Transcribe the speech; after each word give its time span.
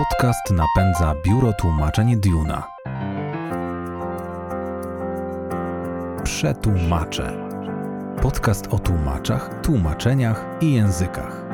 Podcast 0.00 0.50
napędza 0.50 1.14
Biuro 1.24 1.52
Tłumaczeń 1.52 2.16
Duna. 2.16 2.68
Przetłumacze. 6.24 7.32
Podcast 8.22 8.66
o 8.70 8.78
tłumaczach, 8.78 9.60
tłumaczeniach 9.62 10.44
i 10.60 10.72
językach. 10.72 11.44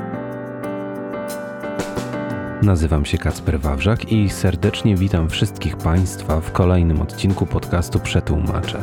Nazywam 2.62 3.04
się 3.04 3.18
Kacper 3.18 3.60
Wawrzak 3.60 4.12
i 4.12 4.30
serdecznie 4.30 4.96
witam 4.96 5.30
wszystkich 5.30 5.76
Państwa 5.76 6.40
w 6.40 6.52
kolejnym 6.52 7.00
odcinku 7.00 7.46
podcastu 7.46 8.00
Przetłumacze. 8.00 8.82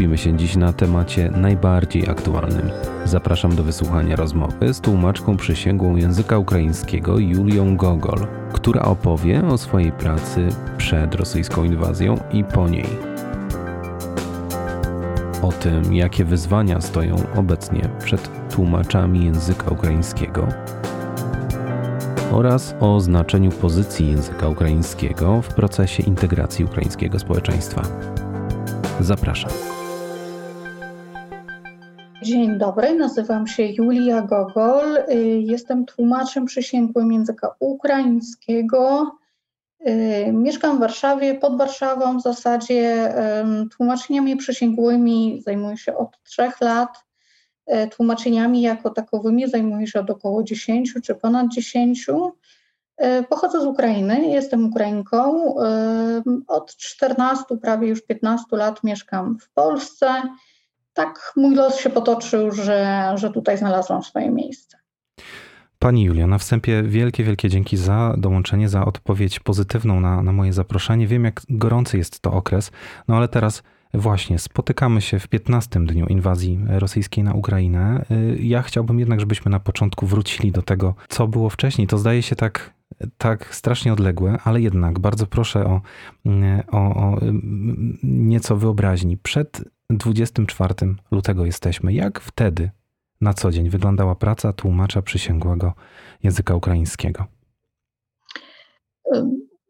Skupimy 0.00 0.18
się 0.18 0.36
dziś 0.36 0.56
na 0.56 0.72
temacie 0.72 1.30
najbardziej 1.30 2.08
aktualnym. 2.08 2.70
Zapraszam 3.04 3.56
do 3.56 3.62
wysłuchania 3.62 4.16
rozmowy 4.16 4.74
z 4.74 4.80
tłumaczką 4.80 5.36
przysięgłą 5.36 5.96
języka 5.96 6.38
ukraińskiego 6.38 7.18
Julią 7.18 7.76
Gogol, 7.76 8.26
która 8.52 8.82
opowie 8.82 9.46
o 9.46 9.58
swojej 9.58 9.92
pracy 9.92 10.48
przed 10.76 11.14
rosyjską 11.14 11.64
inwazją 11.64 12.18
i 12.32 12.44
po 12.44 12.68
niej. 12.68 12.86
O 15.42 15.52
tym, 15.52 15.94
jakie 15.94 16.24
wyzwania 16.24 16.80
stoją 16.80 17.16
obecnie 17.36 17.88
przed 18.04 18.30
tłumaczami 18.50 19.24
języka 19.24 19.70
ukraińskiego 19.70 20.46
oraz 22.32 22.74
o 22.80 23.00
znaczeniu 23.00 23.50
pozycji 23.50 24.10
języka 24.10 24.48
ukraińskiego 24.48 25.42
w 25.42 25.54
procesie 25.54 26.02
integracji 26.02 26.64
ukraińskiego 26.64 27.18
społeczeństwa. 27.18 27.82
Zapraszam. 29.00 29.79
Dzień 32.22 32.58
dobry, 32.58 32.94
nazywam 32.94 33.46
się 33.46 33.62
Julia 33.66 34.22
Gogol. 34.22 34.96
y, 34.96 35.14
Jestem 35.40 35.86
tłumaczem 35.86 36.44
przysięgłym 36.46 37.12
języka 37.12 37.54
ukraińskiego. 37.60 39.10
Y, 39.88 40.32
Mieszkam 40.32 40.76
w 40.76 40.80
Warszawie, 40.80 41.34
pod 41.34 41.58
Warszawą 41.58 42.18
w 42.18 42.22
zasadzie. 42.22 43.14
Tłumaczeniami 43.76 44.36
przysięgłymi 44.36 45.42
zajmuję 45.46 45.76
się 45.76 45.96
od 45.96 46.22
trzech 46.22 46.60
lat. 46.60 47.04
Y, 47.72 47.88
Tłumaczeniami 47.88 48.62
jako 48.62 48.90
takowymi 48.90 49.48
zajmuję 49.50 49.86
się 49.86 50.00
od 50.00 50.10
około 50.10 50.42
10 50.42 50.94
czy 51.04 51.14
ponad 51.14 51.46
10. 51.48 52.06
Y, 53.02 53.24
Pochodzę 53.28 53.60
z 53.60 53.64
Ukrainy, 53.66 54.26
jestem 54.26 54.66
Ukrainką. 54.66 55.54
Ym, 56.26 56.44
Od 56.48 56.76
14, 56.76 57.56
prawie 57.62 57.88
już 57.88 58.02
15 58.02 58.56
lat 58.56 58.84
mieszkam 58.84 59.38
w 59.38 59.50
Polsce 59.50 60.22
tak 60.94 61.32
mój 61.36 61.54
los 61.54 61.80
się 61.80 61.90
potoczył, 61.90 62.50
że, 62.50 63.12
że 63.14 63.30
tutaj 63.30 63.58
znalazłam 63.58 64.02
swoje 64.02 64.30
miejsce. 64.30 64.76
Pani 65.78 66.04
Julia, 66.04 66.26
na 66.26 66.38
wstępie 66.38 66.82
wielkie, 66.82 67.24
wielkie 67.24 67.48
dzięki 67.48 67.76
za 67.76 68.14
dołączenie, 68.18 68.68
za 68.68 68.84
odpowiedź 68.84 69.40
pozytywną 69.40 70.00
na, 70.00 70.22
na 70.22 70.32
moje 70.32 70.52
zaproszenie. 70.52 71.06
Wiem, 71.06 71.24
jak 71.24 71.42
gorący 71.48 71.98
jest 71.98 72.20
to 72.20 72.32
okres, 72.32 72.70
no 73.08 73.16
ale 73.16 73.28
teraz 73.28 73.62
właśnie 73.94 74.38
spotykamy 74.38 75.00
się 75.00 75.18
w 75.18 75.28
15 75.28 75.80
dniu 75.80 76.06
inwazji 76.06 76.60
rosyjskiej 76.68 77.24
na 77.24 77.34
Ukrainę. 77.34 78.04
Y, 78.10 78.38
Ja 78.40 78.62
chciałbym 78.62 78.98
jednak, 78.98 79.20
żebyśmy 79.20 79.50
na 79.50 79.60
początku 79.60 80.06
wrócili 80.06 80.52
do 80.52 80.62
tego, 80.62 80.94
co 81.08 81.28
było 81.28 81.50
wcześniej. 81.50 81.86
To 81.86 81.98
zdaje 81.98 82.22
się 82.22 82.36
tak, 82.36 82.74
tak 83.18 83.54
strasznie 83.54 83.92
odległe, 83.92 84.38
ale 84.44 84.60
jednak 84.60 84.98
bardzo 84.98 85.26
proszę 85.26 85.64
o, 85.66 85.80
o, 86.72 86.78
o 86.78 87.18
mm, 87.22 87.98
nieco 88.02 88.56
wyobraźni. 88.56 89.16
Przed 89.16 89.62
24 89.90 90.74
lutego 91.10 91.46
jesteśmy. 91.46 91.92
Jak 91.92 92.20
wtedy 92.20 92.70
na 93.20 93.34
co 93.34 93.50
dzień 93.50 93.70
wyglądała 93.70 94.14
praca 94.14 94.52
tłumacza 94.52 95.02
przysięgłego 95.02 95.72
języka 96.22 96.54
ukraińskiego? 96.54 97.26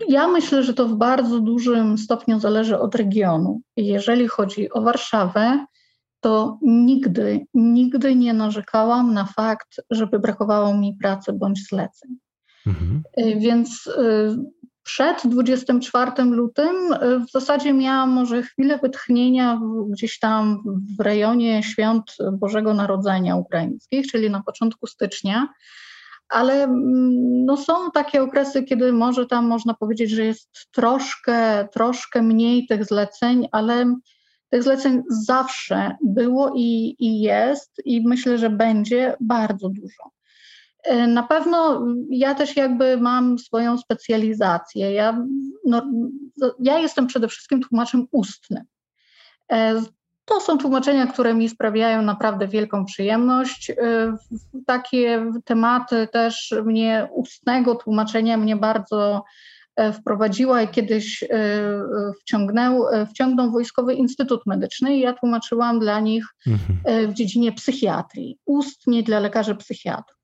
Ja 0.09 0.29
myślę, 0.29 0.62
że 0.62 0.75
to 0.75 0.89
w 0.89 0.97
bardzo 0.97 1.41
dużym 1.41 1.99
stopniu 1.99 2.41
zależy 2.41 2.79
od 2.79 2.95
regionu. 2.95 3.61
Jeżeli 3.77 4.29
chodzi 4.29 4.72
o 4.72 4.83
Warszawę, 4.83 5.67
to 6.21 6.59
nigdy, 6.62 7.47
nigdy 7.55 8.15
nie 8.15 8.34
narzekałam 8.34 9.15
na 9.15 9.25
fakt, 9.25 9.81
żeby 9.91 10.19
brakowało 10.19 10.75
mi 10.75 10.97
pracy 11.03 11.33
bądź 11.33 11.69
zleceń. 11.69 12.17
Mhm. 12.67 13.03
Więc 13.41 13.87
y, 13.87 14.37
przed 14.95 15.27
24 15.27 16.23
lutym 16.25 16.93
y, 16.93 17.21
w 17.28 17.31
zasadzie 17.31 17.73
miałam 17.73 18.11
może 18.11 18.43
chwilę 18.43 18.78
wytchnienia 18.78 19.61
gdzieś 19.89 20.19
tam 20.19 20.62
w 20.99 21.01
rejonie 21.01 21.62
świąt 21.62 22.17
Bożego 22.33 22.75
Narodzenia 22.75 23.37
ukraińskich, 23.37 24.06
czyli 24.06 24.31
na 24.31 24.43
początku 24.43 24.87
stycznia. 24.87 25.49
Ale 26.29 26.65
mm, 26.65 27.45
no, 27.45 27.56
są 27.56 27.91
takie 27.91 28.23
okresy, 28.23 28.62
kiedy 28.62 28.93
może 28.93 29.27
tam 29.27 29.47
można 29.47 29.75
powiedzieć, 29.75 30.11
że 30.11 30.25
jest 30.25 30.69
troszkę, 30.73 31.69
troszkę 31.73 32.23
mniej 32.23 32.67
tych 32.67 32.84
zleceń, 32.84 33.49
ale 33.53 33.95
tych 34.49 34.62
zleceń 34.62 35.03
zawsze 35.09 35.97
było 36.05 36.53
i, 36.56 36.97
i 36.99 37.21
jest, 37.21 37.83
i 37.84 38.09
myślę, 38.09 38.39
że 38.39 38.50
będzie 38.50 39.17
bardzo 39.21 39.69
dużo. 39.69 40.19
E, 40.85 41.07
Na 41.07 41.23
pewno 41.23 41.87
ja 42.11 42.35
też 42.35 42.57
jakby 42.57 42.97
mam 43.01 43.39
swoją 43.39 43.79
specjalizację. 43.79 44.93
Ja, 44.93 45.25
no, 45.67 45.83
ja 46.59 46.79
jestem 46.79 47.07
przede 47.07 47.29
wszystkim 47.29 47.63
tłumaczem 47.63 48.07
ustnym. 48.11 48.65
E, 49.53 49.83
To 50.25 50.41
są 50.41 50.59
tłumaczenia, 50.59 51.07
które 51.07 51.35
mi 51.35 51.49
sprawiają 51.49 52.03
naprawdę 52.03 52.49
wielką 52.49 52.85
przyjemność. 52.85 53.71
E, 53.71 53.75
Takie 54.67 55.27
tematy 55.45 56.09
też 56.13 56.55
mnie 56.65 57.09
ustnego 57.15 57.75
tłumaczenia 57.75 58.37
mnie 58.37 58.57
bardzo 58.57 59.25
wprowadziła 59.93 60.62
i 60.62 60.69
kiedyś 60.69 61.25
wciągnął, 62.21 62.85
wciągnął 63.11 63.51
Wojskowy 63.51 63.95
Instytut 63.95 64.47
Medyczny 64.47 64.97
i 64.97 65.01
ja 65.01 65.12
tłumaczyłam 65.12 65.81
dla 65.81 66.01
nich 66.01 66.25
Mhm. 66.47 67.11
w 67.11 67.15
dziedzinie 67.15 67.53
psychiatrii, 67.53 68.39
ustnie 68.47 69.03
dla 69.03 69.21
lekarzy 69.21 69.55
psychiatrów. 69.55 70.19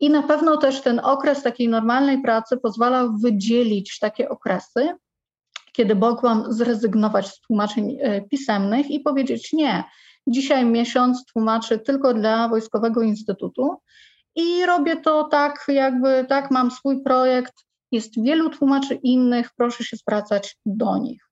I 0.00 0.10
na 0.10 0.22
pewno 0.22 0.56
też 0.56 0.80
ten 0.80 1.00
okres 1.04 1.42
takiej 1.42 1.68
normalnej 1.68 2.22
pracy 2.22 2.56
pozwalał 2.56 3.18
wydzielić 3.18 3.98
takie 3.98 4.28
okresy, 4.28 4.88
kiedy 5.72 5.94
mogłam 5.94 6.52
zrezygnować 6.52 7.28
z 7.28 7.40
tłumaczeń 7.40 7.98
e, 8.00 8.22
pisemnych 8.22 8.90
i 8.90 9.00
powiedzieć 9.00 9.52
nie. 9.52 9.84
Dzisiaj 10.26 10.64
miesiąc 10.64 11.24
tłumaczę 11.32 11.78
tylko 11.78 12.14
dla 12.14 12.48
Wojskowego 12.48 13.02
Instytutu 13.02 13.76
i 14.34 14.66
robię 14.66 14.96
to 14.96 15.24
tak, 15.24 15.64
jakby 15.68 16.26
tak, 16.28 16.50
mam 16.50 16.70
swój 16.70 17.02
projekt. 17.02 17.54
Jest 17.92 18.22
wielu 18.22 18.50
tłumaczy 18.50 18.94
innych, 18.94 19.50
proszę 19.56 19.84
się 19.84 19.96
zwracać 19.96 20.56
do 20.66 20.98
nich. 20.98 21.30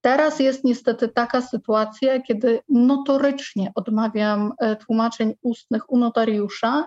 Teraz 0.00 0.40
jest 0.40 0.64
niestety 0.64 1.08
taka 1.08 1.40
sytuacja, 1.40 2.20
kiedy 2.22 2.60
notorycznie 2.68 3.72
odmawiam 3.74 4.52
e, 4.58 4.76
tłumaczeń 4.76 5.34
ustnych 5.42 5.92
u 5.92 5.98
notariusza, 5.98 6.86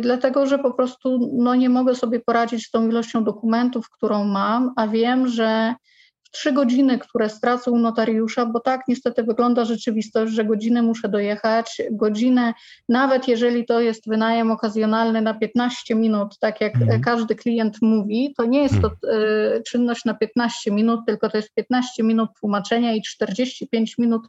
dlatego 0.00 0.46
że 0.46 0.58
po 0.58 0.74
prostu 0.74 1.30
no, 1.32 1.54
nie 1.54 1.68
mogę 1.68 1.94
sobie 1.94 2.20
poradzić 2.20 2.66
z 2.66 2.70
tą 2.70 2.88
ilością 2.88 3.24
dokumentów, 3.24 3.90
którą 3.90 4.24
mam, 4.24 4.72
a 4.76 4.88
wiem, 4.88 5.28
że 5.28 5.74
w 6.22 6.30
trzy 6.30 6.52
godziny, 6.52 6.98
które 6.98 7.28
stracę 7.30 7.70
u 7.70 7.78
notariusza, 7.78 8.46
bo 8.46 8.60
tak 8.60 8.80
niestety 8.88 9.22
wygląda 9.22 9.64
rzeczywistość, 9.64 10.32
że 10.32 10.44
godzinę 10.44 10.82
muszę 10.82 11.08
dojechać, 11.08 11.82
godzinę, 11.90 12.54
nawet 12.88 13.28
jeżeli 13.28 13.66
to 13.66 13.80
jest 13.80 14.08
wynajem 14.08 14.50
okazjonalny 14.50 15.22
na 15.22 15.34
15 15.34 15.94
minut, 15.94 16.38
tak 16.38 16.60
jak 16.60 16.74
Mhm. 16.76 16.90
e, 16.90 17.00
każdy 17.00 17.34
klient 17.34 17.76
mówi, 17.82 18.34
to 18.36 18.44
nie 18.44 18.62
jest 18.62 18.80
to 18.80 18.88
e, 18.88 19.62
czynność 19.62 20.04
na 20.04 20.14
15 20.14 20.70
minut, 20.70 21.00
tylko 21.06 21.30
to 21.30 21.36
jest 21.36 21.54
15 21.54 22.02
minut 22.02 22.30
tłumaczenia 22.40 22.94
i 22.94 23.02
45 23.02 23.98
minut 23.98 24.22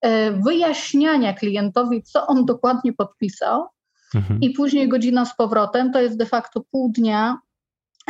e, 0.00 0.32
wyjaśniania 0.32 1.32
klientowi, 1.32 2.02
co 2.02 2.26
on 2.26 2.44
dokładnie 2.44 2.92
podpisał 2.92 3.66
Mhm. 4.14 4.40
i 4.40 4.50
później 4.50 4.88
godzina 4.88 5.24
z 5.24 5.36
powrotem, 5.36 5.92
to 5.92 6.00
jest 6.00 6.16
de 6.16 6.26
facto 6.26 6.62
pół 6.70 6.92
dnia, 6.92 7.38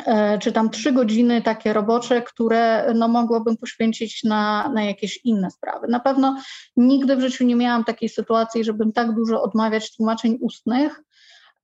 e, 0.06 0.38
czy 0.38 0.52
tam 0.52 0.70
trzy 0.70 0.92
godziny 0.92 1.42
takie 1.42 1.72
robocze, 1.72 2.22
które 2.22 2.92
no, 2.94 3.08
mogłabym 3.08 3.56
poświęcić 3.56 4.24
na, 4.24 4.68
na 4.68 4.84
jakieś 4.84 5.20
inne 5.24 5.50
sprawy. 5.50 5.86
Na 5.88 6.00
pewno 6.00 6.36
nigdy 6.76 7.16
w 7.16 7.20
życiu 7.20 7.44
nie 7.44 7.56
miałam 7.56 7.84
takiej 7.84 8.08
sytuacji, 8.08 8.64
żebym 8.64 8.92
tak 8.92 9.14
dużo 9.14 9.42
odmawiać 9.42 9.96
tłumaczeń 9.96 10.38
ustnych, 10.40 11.02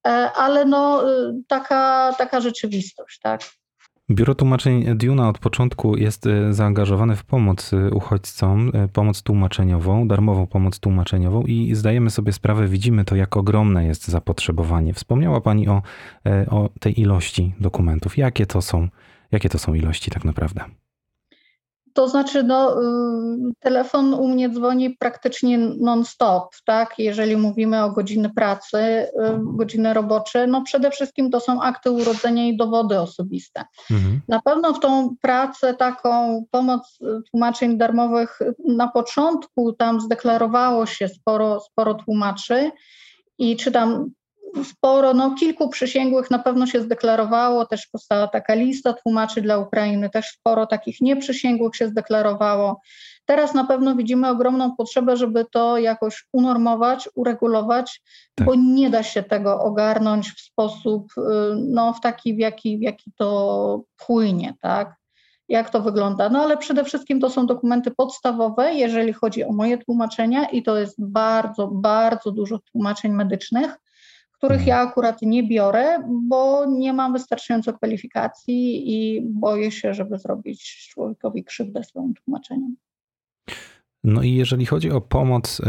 e, 0.06 0.10
ale 0.32 0.64
no, 0.64 1.12
y, 1.12 1.32
taka, 1.48 2.14
taka 2.19 2.40
rzeczywistość, 2.40 3.20
tak. 3.20 3.40
Biuro 4.10 4.34
Tłumaczeń 4.34 4.96
Duna 4.96 5.28
od 5.28 5.38
początku 5.38 5.96
jest 5.96 6.26
e, 6.26 6.54
zaangażowane 6.54 7.16
w 7.16 7.24
pomoc 7.24 7.72
e, 7.72 7.90
uchodźcom, 7.90 8.70
e, 8.74 8.88
pomoc 8.88 9.22
tłumaczeniową, 9.22 10.08
darmową 10.08 10.46
pomoc 10.46 10.78
tłumaczeniową 10.78 11.42
i 11.42 11.74
zdajemy 11.74 12.10
sobie 12.10 12.32
sprawę, 12.32 12.68
widzimy 12.68 13.04
to, 13.04 13.16
jak 13.16 13.36
ogromne 13.36 13.86
jest 13.86 14.08
zapotrzebowanie. 14.08 14.94
Wspomniała 14.94 15.40
Pani 15.40 15.68
o, 15.68 15.82
o 16.50 16.68
tej 16.80 17.00
ilości 17.00 17.54
dokumentów. 17.60 18.18
Jakie 18.18 18.46
to 18.46 18.62
są, 18.62 18.88
jakie 19.32 19.48
to 19.48 19.58
są 19.58 19.74
ilości 19.74 20.10
tak 20.10 20.24
naprawdę? 20.24 20.64
To 21.94 22.08
znaczy, 22.08 22.43
no, 22.43 22.82
y, 22.82 22.85
telefon 23.61 24.14
u 24.14 24.29
mnie 24.29 24.49
dzwoni 24.49 24.91
praktycznie 24.91 25.58
non-stop, 25.58 26.55
tak? 26.64 26.99
Jeżeli 26.99 27.37
mówimy 27.37 27.85
o 27.85 27.91
godziny 27.91 28.31
pracy, 28.31 28.76
y, 28.76 29.11
godziny 29.38 29.94
robocze, 29.94 30.46
no 30.46 30.62
przede 30.62 30.91
wszystkim 30.91 31.31
to 31.31 31.41
są 31.41 31.62
akty 31.62 31.91
urodzenia 31.91 32.46
i 32.46 32.56
dowody 32.56 33.00
osobiste. 33.00 33.64
Mhm. 33.91 34.20
Na 34.29 34.43
pewno 34.43 34.73
w 34.73 34.81
tą 34.81 35.17
pracę, 35.23 35.75
taką 35.75 36.44
pomoc 36.50 36.99
tłumaczeń 37.31 37.79
darmowych 37.79 38.38
na 38.69 38.88
początku 38.88 39.73
tam 39.73 40.00
zdeklarowało 40.00 40.87
się 40.87 41.08
sporo, 41.08 41.61
sporo 41.61 41.94
tłumaczy 41.94 42.70
i 43.38 43.56
czy 43.56 43.73
tam 43.73 44.11
sporo, 44.62 45.14
no 45.14 45.34
kilku 45.34 45.68
przysięgłych 45.68 46.30
na 46.30 46.38
pewno 46.38 46.66
się 46.66 46.80
zdeklarowało, 46.80 47.66
też 47.66 47.86
powstała 47.86 48.28
taka 48.28 48.54
lista 48.54 48.92
tłumaczy 48.92 49.42
dla 49.42 49.58
Ukrainy, 49.58 50.10
też 50.10 50.26
sporo 50.26 50.66
takich 50.66 51.00
nieprzysięgłych 51.00 51.76
się 51.76 51.88
zdeklarowało. 51.88 52.80
Teraz 53.24 53.54
na 53.54 53.64
pewno 53.64 53.96
widzimy 53.96 54.28
ogromną 54.28 54.76
potrzebę, 54.76 55.16
żeby 55.16 55.44
to 55.52 55.78
jakoś 55.78 56.26
unormować, 56.32 57.08
uregulować, 57.14 58.02
tak. 58.34 58.46
bo 58.46 58.54
nie 58.54 58.90
da 58.90 59.02
się 59.02 59.22
tego 59.22 59.60
ogarnąć 59.60 60.30
w 60.30 60.40
sposób, 60.40 61.12
y, 61.18 61.22
no 61.56 61.92
w 61.92 62.00
taki, 62.00 62.34
w 62.34 62.38
jaki, 62.38 62.78
w 62.78 62.82
jaki 62.82 63.12
to 63.16 63.82
płynie, 64.06 64.54
tak? 64.60 64.94
Jak 65.48 65.70
to 65.70 65.80
wygląda? 65.80 66.28
No 66.28 66.42
ale 66.42 66.56
przede 66.56 66.84
wszystkim 66.84 67.20
to 67.20 67.30
są 67.30 67.46
dokumenty 67.46 67.90
podstawowe, 67.90 68.74
jeżeli 68.74 69.12
chodzi 69.12 69.44
o 69.44 69.52
moje 69.52 69.78
tłumaczenia, 69.78 70.48
i 70.48 70.62
to 70.62 70.78
jest 70.78 70.96
bardzo, 70.98 71.66
bardzo 71.66 72.30
dużo 72.30 72.58
tłumaczeń 72.72 73.12
medycznych 73.12 73.76
których 74.44 74.61
mhm. 74.61 74.69
ja 74.69 74.88
akurat 74.88 75.23
nie 75.23 75.43
biorę, 75.43 75.99
bo 76.29 76.67
nie 76.67 76.93
mam 76.93 77.12
wystarczająco 77.12 77.73
kwalifikacji 77.73 78.93
i 78.93 79.23
boję 79.23 79.70
się, 79.70 79.94
żeby 79.94 80.19
zrobić 80.19 80.88
człowiekowi 80.91 81.44
krzywdę 81.44 81.85
swoim 81.85 82.14
tłumaczeniem. 82.14 82.76
No 84.05 84.23
i 84.23 84.32
jeżeli 84.35 84.67
chodzi 84.67 84.91
o 84.91 85.00
pomoc 85.00 85.61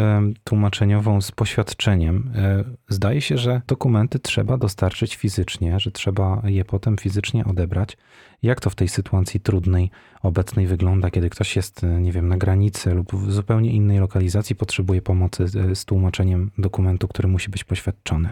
tłumaczeniową 0.43 1.21
z 1.21 1.31
poświadczeniem, 1.31 2.31
e, 2.35 2.63
zdaje 2.89 3.21
się, 3.21 3.37
że 3.37 3.61
dokumenty 3.67 4.19
trzeba 4.19 4.57
dostarczyć 4.57 5.15
fizycznie, 5.15 5.79
że 5.79 5.91
trzeba 5.91 6.41
je 6.45 6.65
potem 6.65 6.97
fizycznie 6.97 7.45
odebrać. 7.45 7.97
Jak 8.43 8.59
to 8.59 8.69
w 8.69 8.75
tej 8.75 8.87
sytuacji 8.87 9.39
trudnej, 9.39 9.91
obecnej 10.21 10.67
wygląda, 10.67 11.09
kiedy 11.11 11.29
ktoś 11.29 11.55
jest, 11.55 11.83
e, 11.83 12.01
nie 12.01 12.11
wiem, 12.11 12.27
na 12.27 12.37
granicy 12.37 12.93
lub 12.93 13.15
w 13.15 13.31
zupełnie 13.31 13.71
innej 13.71 13.99
lokalizacji, 13.99 14.55
potrzebuje 14.55 15.01
pomocy 15.01 15.43
e, 15.43 15.75
z 15.75 15.85
tłumaczeniem 15.85 16.51
dokumentu, 16.57 17.07
który 17.07 17.27
musi 17.27 17.49
być 17.51 17.63
poświadczony? 17.63 18.29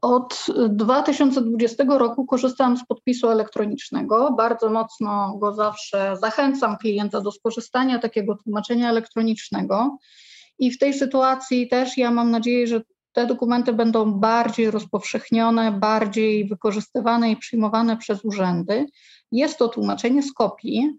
Od 0.00 0.46
2020 0.68 1.84
roku 1.88 2.26
korzystam 2.26 2.76
z 2.76 2.86
podpisu 2.86 3.30
elektronicznego. 3.30 4.32
Bardzo 4.36 4.70
mocno 4.70 5.36
go 5.38 5.54
zawsze 5.54 6.16
zachęcam 6.20 6.76
klienta 6.76 7.20
do 7.20 7.32
skorzystania 7.32 7.98
takiego 7.98 8.36
tłumaczenia 8.36 8.90
elektronicznego. 8.90 9.98
I 10.58 10.70
w 10.70 10.78
tej 10.78 10.94
sytuacji 10.94 11.68
też 11.68 11.98
ja 11.98 12.10
mam 12.10 12.30
nadzieję, 12.30 12.66
że 12.66 12.80
te 13.12 13.26
dokumenty 13.26 13.72
będą 13.72 14.12
bardziej 14.12 14.70
rozpowszechnione, 14.70 15.72
bardziej 15.72 16.48
wykorzystywane 16.48 17.30
i 17.30 17.36
przyjmowane 17.36 17.96
przez 17.96 18.24
urzędy. 18.24 18.86
Jest 19.32 19.58
to 19.58 19.68
tłumaczenie 19.68 20.22
z 20.22 20.32
kopii, 20.32 20.96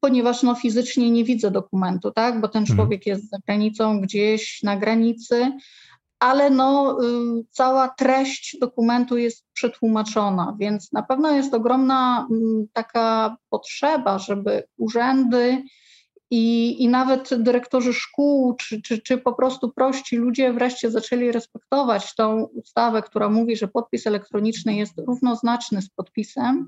ponieważ 0.00 0.42
no, 0.42 0.54
fizycznie 0.54 1.10
nie 1.10 1.24
widzę 1.24 1.50
dokumentu, 1.50 2.10
tak? 2.10 2.40
bo 2.40 2.48
ten 2.48 2.62
mhm. 2.62 2.76
człowiek 2.76 3.06
jest 3.06 3.30
za 3.30 3.38
granicą, 3.46 4.00
gdzieś 4.00 4.62
na 4.62 4.76
granicy 4.76 5.52
ale 6.22 6.50
no, 6.50 6.98
y, 7.02 7.44
cała 7.50 7.88
treść 7.88 8.56
dokumentu 8.60 9.16
jest 9.16 9.46
przetłumaczona, 9.52 10.56
więc 10.60 10.92
na 10.92 11.02
pewno 11.02 11.30
jest 11.30 11.54
ogromna 11.54 12.26
mm, 12.30 12.66
taka 12.72 13.36
potrzeba, 13.50 14.18
żeby 14.18 14.62
urzędy 14.76 15.62
i, 16.30 16.76
i 16.82 16.88
nawet 16.88 17.42
dyrektorzy 17.42 17.94
szkół, 17.94 18.54
czy, 18.54 18.82
czy, 18.82 18.98
czy 18.98 19.18
po 19.18 19.32
prostu 19.32 19.72
prości 19.72 20.16
ludzie 20.16 20.52
wreszcie 20.52 20.90
zaczęli 20.90 21.32
respektować 21.32 22.14
tą 22.14 22.44
ustawę, 22.44 23.02
która 23.02 23.28
mówi, 23.28 23.56
że 23.56 23.68
podpis 23.68 24.06
elektroniczny 24.06 24.74
jest 24.74 24.98
równoznaczny 24.98 25.82
z 25.82 25.90
podpisem 25.90 26.66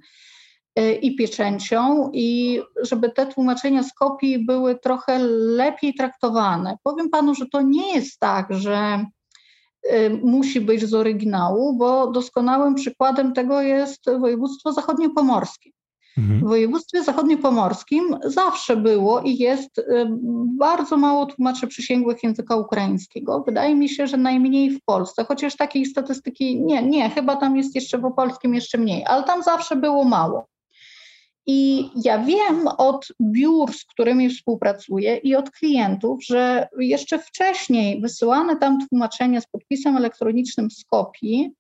y, 0.79 0.95
i 0.95 1.17
pieczęcią, 1.17 2.11
i 2.13 2.61
żeby 2.83 3.11
te 3.11 3.27
tłumaczenia 3.27 3.83
z 3.83 3.93
kopii 3.93 4.47
były 4.47 4.79
trochę 4.79 5.19
lepiej 5.57 5.95
traktowane. 5.95 6.77
Powiem 6.83 7.11
panu, 7.11 7.35
że 7.35 7.47
to 7.47 7.63
nie 7.63 7.95
jest 7.95 8.21
tak, 8.21 8.47
że 8.51 9.05
musi 10.23 10.61
być 10.61 10.85
z 10.85 10.95
oryginału, 10.95 11.77
bo 11.77 12.11
doskonałym 12.11 12.75
przykładem 12.75 13.33
tego 13.33 13.63
jest 13.63 14.05
województwo 14.21 14.73
zachodniopomorskie. 14.73 15.71
Mhm. 16.19 16.41
W 16.41 16.43
województwie 16.43 17.03
zachodniopomorskim 17.03 18.17
zawsze 18.25 18.77
było 18.77 19.21
i 19.21 19.37
jest 19.37 19.79
y, 19.79 20.07
bardzo 20.59 20.97
mało 20.97 21.27
tłumaczy 21.27 21.67
przysięgłych 21.67 22.23
języka 22.23 22.57
ukraińskiego. 22.57 23.43
Wydaje 23.47 23.75
mi 23.75 23.89
się, 23.89 24.07
że 24.07 24.17
najmniej 24.17 24.71
w 24.71 24.85
Polsce, 24.85 25.25
chociaż 25.29 25.57
takiej 25.57 25.87
statystyki 25.87 26.61
nie, 26.61 26.83
nie, 26.83 27.11
chyba 27.11 27.37
tam 27.37 27.57
jest 27.57 27.75
jeszcze 27.75 27.99
w 27.99 28.13
polskim 28.17 28.55
jeszcze 28.55 28.79
mniej, 28.79 29.05
ale 29.07 29.25
tam 29.25 29.43
zawsze 29.43 29.77
było 29.77 30.05
mało. 30.05 30.47
I 31.47 31.91
ja 32.05 32.19
wiem 32.19 32.69
od 32.79 33.09
biur, 33.21 33.73
z 33.73 33.85
którymi 33.85 34.31
współpracuję 34.31 35.17
i 35.17 35.37
od 35.37 35.51
klientów, 35.51 36.25
że 36.25 36.69
jeszcze 36.79 37.19
wcześniej 37.19 38.01
wysyłane 38.01 38.57
tam 38.57 38.89
tłumaczenia 38.89 39.41
z 39.41 39.47
podpisem 39.47 39.97
elektronicznym 39.97 40.71
z 40.71 40.85
kopii 40.85 41.55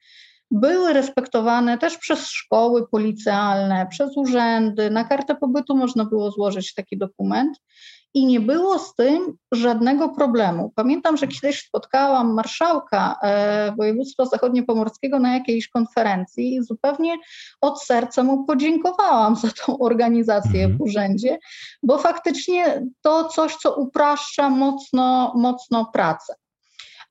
były 0.50 0.92
respektowane 0.92 1.78
też 1.78 1.98
przez 1.98 2.26
szkoły 2.26 2.88
policjalne, 2.88 3.86
przez 3.90 4.16
urzędy. 4.16 4.90
Na 4.90 5.04
kartę 5.04 5.34
pobytu 5.34 5.76
można 5.76 6.04
było 6.04 6.30
złożyć 6.30 6.74
taki 6.74 6.98
dokument 6.98 7.58
i 8.14 8.26
nie 8.26 8.40
było 8.40 8.78
z 8.78 8.94
tym 8.94 9.36
żadnego 9.52 10.08
problemu. 10.08 10.72
Pamiętam, 10.74 11.16
że 11.16 11.26
kiedyś 11.28 11.66
spotkałam 11.66 12.34
marszałka 12.34 13.18
e, 13.22 13.72
województwa 13.78 14.26
zachodniopomorskiego 14.26 15.18
na 15.18 15.34
jakiejś 15.34 15.68
konferencji 15.68 16.54
i 16.54 16.62
zupełnie 16.62 17.16
od 17.60 17.82
serca 17.82 18.22
mu 18.22 18.44
podziękowałam 18.44 19.36
za 19.36 19.48
tą 19.66 19.78
organizację 19.78 20.64
mhm. 20.64 20.78
w 20.78 20.80
urzędzie, 20.80 21.38
bo 21.82 21.98
faktycznie 21.98 22.86
to 23.02 23.24
coś, 23.24 23.56
co 23.56 23.74
upraszcza 23.74 24.50
mocno, 24.50 25.32
mocno 25.36 25.90
pracę. 25.92 26.34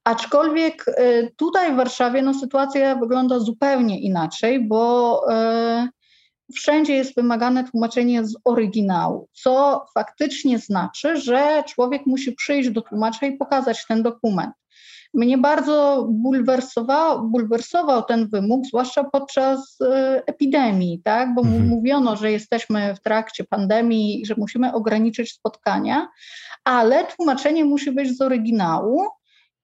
Aczkolwiek 0.03 0.85
e, 0.88 1.31
tutaj 1.31 1.73
w 1.73 1.75
Warszawie 1.75 2.21
no, 2.21 2.33
sytuacja 2.33 2.95
wygląda 2.95 3.39
zupełnie 3.39 3.99
inaczej, 3.99 4.67
bo 4.67 5.21
e, 5.31 5.88
wszędzie 6.56 6.95
jest 6.95 7.16
wymagane 7.16 7.63
tłumaczenie 7.63 8.25
z 8.25 8.38
oryginału, 8.45 9.30
co 9.34 9.86
faktycznie 9.94 10.60
znaczy, 10.60 11.18
że 11.22 11.63
człowiek 11.68 12.06
musi 12.06 12.31
przyjść 12.31 12.69
do 12.69 12.81
tłumacza 12.81 13.25
i 13.25 13.38
pokazać 13.38 13.86
ten 13.88 14.04
dokument. 14.04 14.54
Mnie 15.13 15.38
bardzo 15.38 16.07
bulwersował, 16.10 17.30
bulwersował 17.30 18.04
ten 18.04 18.28
wymóg, 18.28 18.66
zwłaszcza 18.66 19.04
podczas 19.04 19.81
y, 19.81 19.86
epidemii, 20.25 21.02
tak? 21.04 21.35
bo 21.35 21.42
mhm. 21.42 21.68
mówiono, 21.68 22.16
że 22.16 22.31
jesteśmy 22.31 22.95
w 22.95 23.00
trakcie 23.00 23.44
pandemii 23.44 24.21
i 24.21 24.26
że 24.26 24.35
musimy 24.38 24.73
ograniczyć 24.73 25.31
spotkania, 25.31 26.07
ale 26.64 27.06
tłumaczenie 27.06 27.66
musi 27.66 27.92
być 27.92 28.18
z 28.18 28.21
oryginału 28.21 29.07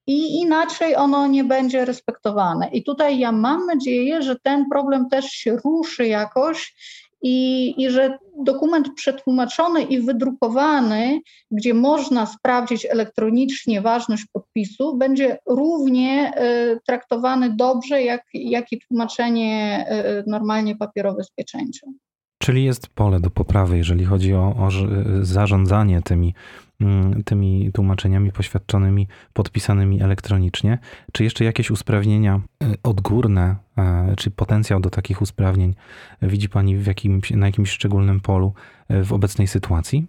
i 0.06 0.40
inaczej 0.40 0.96
ono 0.96 1.26
nie 1.26 1.44
będzie 1.44 1.84
respektowane. 1.84 2.68
I 2.72 2.84
tutaj 2.84 3.18
ja 3.18 3.32
mam 3.32 3.66
nadzieję, 3.66 4.22
że 4.22 4.36
ten 4.42 4.68
problem 4.70 5.08
też 5.08 5.24
się 5.24 5.56
ruszy 5.64 6.06
jakoś 6.06 6.74
i, 7.22 7.74
i 7.82 7.90
że 7.90 8.18
dokument 8.38 8.88
przetłumaczony 8.94 9.82
i 9.82 10.00
wydrukowany, 10.00 11.20
gdzie 11.50 11.74
można 11.74 12.26
sprawdzić 12.26 12.86
elektronicznie 12.86 13.80
ważność 13.80 14.26
podpisu, 14.32 14.96
będzie 14.96 15.38
równie 15.46 16.32
y, 16.74 16.80
traktowany 16.86 17.50
dobrze, 17.56 18.02
jak, 18.02 18.22
jak 18.34 18.72
i 18.72 18.80
tłumaczenie 18.80 19.86
y, 20.20 20.30
normalnie 20.30 20.76
papierowe 20.76 21.24
z 21.24 21.30
pieczęcią. 21.30 21.92
Czyli 22.42 22.64
jest 22.64 22.88
pole 22.88 23.20
do 23.20 23.30
poprawy, 23.30 23.76
jeżeli 23.76 24.04
chodzi 24.04 24.34
o, 24.34 24.56
o 24.56 24.68
zarządzanie 25.22 26.02
tymi 26.02 26.34
Mm, 26.80 27.24
tymi 27.24 27.70
tłumaczeniami 27.72 28.32
poświadczonymi, 28.32 29.06
podpisanymi 29.32 30.02
elektronicznie. 30.02 30.78
Czy 31.12 31.24
jeszcze 31.24 31.44
jakieś 31.44 31.70
usprawnienia 31.70 32.34
e, 32.34 32.66
odgórne, 32.82 33.56
e, 33.78 34.14
czy 34.16 34.30
potencjał 34.30 34.80
do 34.80 34.90
takich 34.90 35.22
usprawnień 35.22 35.74
widzi 36.22 36.48
Pani 36.48 36.76
w 36.76 36.86
jakimś, 36.86 37.30
na 37.30 37.46
jakimś 37.46 37.70
szczególnym 37.70 38.20
polu 38.20 38.52
e, 38.88 39.04
w 39.04 39.12
obecnej 39.12 39.46
sytuacji? 39.46 40.06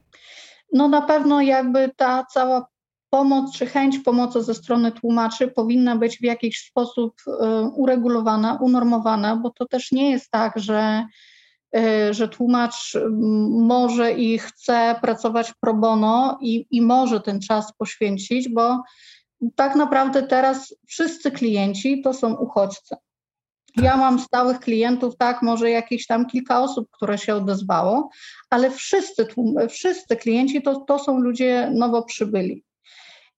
No 0.74 0.88
na 0.88 1.02
pewno 1.02 1.42
jakby 1.42 1.92
ta 1.96 2.26
cała 2.26 2.68
pomoc 3.10 3.54
czy 3.58 3.66
chęć 3.66 4.00
pomocy 4.00 4.44
ze 4.44 4.54
strony 4.54 4.92
tłumaczy 4.92 5.48
powinna 5.48 5.96
być 5.96 6.18
w 6.18 6.24
jakiś 6.24 6.60
sposób 6.60 7.14
uregulowana, 7.76 8.58
unormowana, 8.62 9.36
bo 9.36 9.50
to 9.50 9.66
też 9.66 9.92
nie 9.92 10.12
jest 10.12 10.32
tak, 10.32 10.54
że 10.60 11.06
że 12.12 12.28
tłumacz 12.28 12.98
może 13.50 14.12
i 14.12 14.38
chce 14.38 14.96
pracować 15.02 15.54
pro 15.60 15.74
bono 15.74 16.38
i, 16.42 16.68
i 16.72 16.82
może 16.82 17.22
ten 17.22 17.42
czas 17.42 17.74
poświęcić, 17.78 18.50
bo 18.50 18.84
tak 19.56 19.76
naprawdę 19.76 20.24
teraz 20.24 20.76
wszyscy 20.88 21.32
klienci 21.32 22.02
to 22.02 22.14
są 22.14 22.36
uchodźcy. 22.36 22.96
Ja 23.78 23.98
mam 23.98 24.20
stałych 24.20 24.60
klientów, 24.60 25.18
tak, 25.18 25.42
może 25.42 25.70
jakieś 25.70 26.08
tam 26.08 26.26
kilka 26.26 26.62
osób, 26.62 26.88
które 26.92 27.18
się 27.18 27.36
odezwało, 27.36 28.10
ale 28.50 28.72
wszyscy, 28.72 29.28
wszyscy 29.70 30.16
klienci 30.16 30.62
to, 30.62 30.80
to 30.80 31.00
są 31.00 31.20
ludzie 31.20 31.72
nowo 31.76 32.04
przybyli. 32.04 32.64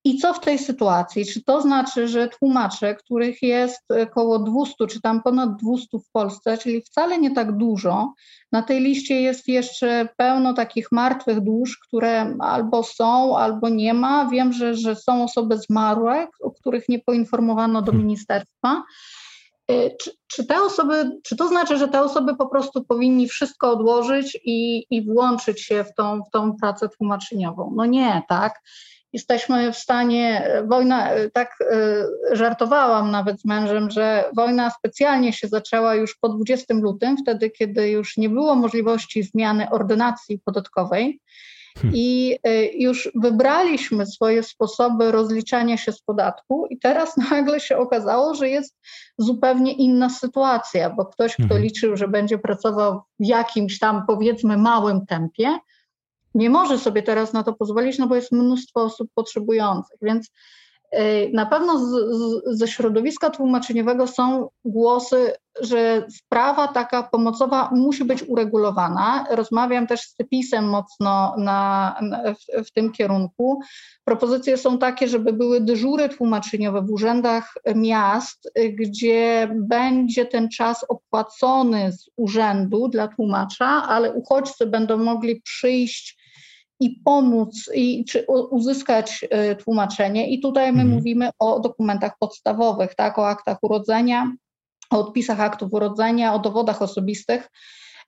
I 0.06 0.18
co 0.18 0.34
w 0.34 0.40
tej 0.40 0.60
sytuacji? 0.60 1.26
Czy 1.26 1.44
to 1.44 1.62
znaczy, 1.62 2.08
że 2.08 2.28
tłumacze, 2.28 2.96
których 2.96 3.42
jest 3.42 3.82
około 4.04 4.40
200, 4.40 4.88
czy 4.88 5.02
tam 5.02 5.24
ponad 5.24 5.56
200 5.56 6.00
w 6.00 6.12
Polsce, 6.12 6.58
czyli 6.58 6.82
wcale 6.82 7.18
nie 7.18 7.32
tak 7.32 7.58
dużo, 7.58 8.14
na 8.52 8.62
tej 8.62 8.82
liście 8.82 9.22
jest 9.22 9.48
jeszcze 9.48 10.10
pełno 10.18 10.54
takich 10.54 10.92
martwych 10.92 11.40
dusz, 11.40 11.80
które 11.88 12.36
albo 12.40 12.84
są, 12.84 13.38
albo 13.38 13.70
nie 13.70 13.94
ma. 13.94 14.30
Wiem, 14.30 14.54
że, 14.54 14.76
że 14.76 14.96
są 14.96 15.24
osoby 15.24 15.58
zmarłe, 15.58 16.28
o 16.42 16.52
których 16.52 16.90
nie 16.90 17.00
poinformowano 17.00 17.82
do 17.82 17.92
hmm. 17.92 18.06
ministerstwa. 18.06 18.84
Y, 19.72 19.96
czy, 20.00 20.12
czy, 20.28 20.46
te 20.46 20.62
osoby, 20.62 21.20
czy 21.24 21.36
to 21.36 21.48
znaczy, 21.48 21.78
że 21.78 21.88
te 21.88 22.02
osoby 22.02 22.36
po 22.36 22.48
prostu 22.48 22.84
powinni 22.84 23.28
wszystko 23.28 23.72
odłożyć 23.72 24.38
i, 24.46 24.86
i 24.90 25.06
włączyć 25.06 25.62
się 25.62 25.84
w 25.84 25.94
tą, 25.96 26.22
w 26.24 26.30
tą 26.32 26.56
pracę 26.56 26.90
tłumaczeniową? 26.90 27.74
No 27.76 27.86
nie, 27.86 28.22
tak 28.30 28.60
jesteśmy 29.14 29.74
w 29.74 29.78
stanie, 29.78 30.52
wojna, 30.68 31.10
tak 31.34 31.58
e, 31.62 32.36
żartowałam 32.36 33.12
nawet 33.12 33.42
z 33.42 33.46
mężem, 33.46 33.92
że 33.92 34.24
wojna 34.36 34.70
specjalnie 34.70 35.34
się 35.34 35.48
zaczęła 35.48 35.96
już 35.96 36.18
po 36.22 36.30
20 36.30 36.74
lutym, 36.74 37.18
wtedy 37.18 37.50
kiedy 37.50 37.90
już 37.90 38.18
nie 38.18 38.30
było 38.30 38.56
możliwości 38.56 39.24
zmiany 39.24 39.70
ordynacji 39.70 40.40
podatkowej. 40.46 41.20
Hmm. 41.78 41.96
I 41.96 42.38
e, 42.44 42.66
już 42.66 43.12
wybraliśmy 43.16 44.06
swoje 44.06 44.44
sposoby 44.44 45.12
rozliczania 45.12 45.78
się 45.78 45.92
z 45.92 46.02
podatku, 46.02 46.68
i 46.70 46.80
teraz 46.80 47.18
nagle 47.32 47.60
się 47.60 47.78
okazało, 47.78 48.36
że 48.36 48.50
jest 48.50 48.78
zupełnie 49.18 49.74
inna 49.74 50.10
sytuacja, 50.10 50.90
bo 50.90 51.06
ktoś, 51.06 51.34
kto 51.34 51.48
hmm. 51.48 51.64
liczył, 51.64 51.98
że 51.98 52.08
będzie 52.08 52.38
pracował 52.38 53.02
w 53.20 53.26
jakimś 53.26 53.80
tam 53.80 54.04
powiedzmy 54.08 54.58
małym 54.58 55.06
tempie, 55.06 55.58
nie 56.34 56.50
może 56.50 56.80
sobie 56.80 57.04
teraz 57.04 57.34
na 57.34 57.44
to 57.44 57.54
pozwolić, 57.54 57.98
no 57.98 58.08
bo 58.08 58.16
jest 58.16 58.32
mnóstwo 58.32 58.82
osób 58.82 59.10
potrzebujących, 59.16 59.98
więc 60.02 60.32
y, 60.96 61.30
na 61.34 61.46
pewno 61.46 61.80
z, 61.80 61.92
z, 61.92 62.58
ze 62.58 62.68
środowiska 62.68 63.30
tłumaczeniowego 63.30 64.08
są 64.08 64.50
głosy, 64.66 65.34
że 65.62 66.06
sprawa 66.10 66.68
taka 66.68 67.04
pomocowa 67.04 67.70
musi 67.72 68.06
być 68.06 68.24
uregulowana. 68.24 69.26
Rozmawiam 69.32 69.88
też 69.88 70.02
z 70.02 70.16
typisem 70.16 70.70
mocno 70.70 71.36
na, 71.38 71.96
na 72.02 72.34
w, 72.34 72.68
w, 72.68 72.72
tym 72.72 72.92
kierunku. 72.92 73.60
Propozycje 74.04 74.58
są 74.58 74.78
takie, 74.78 75.08
żeby 75.08 75.34
były 75.34 75.62
dyżury 75.62 76.10
tłumaczeniowe 76.10 76.82
w 76.82 76.92
urzędach 76.92 77.54
miast, 77.76 78.52
gdzie 78.80 79.50
będzie 79.56 80.26
ten 80.26 80.50
czas 80.50 80.86
opłacony 80.90 81.92
z 81.92 82.10
urzędu 82.16 82.88
dla 82.88 83.08
tłumacza, 83.08 83.66
ale 83.68 84.14
uchodźcy 84.14 84.66
będą 84.66 84.98
mogli 84.98 85.42
przyjść 85.42 86.23
i 86.84 87.02
pomóc, 87.06 87.70
i, 87.74 88.06
czy 88.06 88.26
uzyskać 88.52 89.26
e, 89.30 89.56
tłumaczenie. 89.56 90.30
I 90.30 90.40
tutaj 90.40 90.74
my 90.74 90.82
mhm. 90.82 90.90
mówimy 90.90 91.30
o 91.40 91.60
dokumentach 91.60 92.12
podstawowych, 92.20 92.96
tak, 92.96 93.20
o 93.20 93.28
aktach 93.28 93.58
urodzenia, 93.62 94.32
o 94.90 95.00
odpisach 95.00 95.40
aktów 95.40 95.74
urodzenia, 95.74 96.34
o 96.34 96.40
dowodach 96.40 96.82
osobistych, 96.82 97.50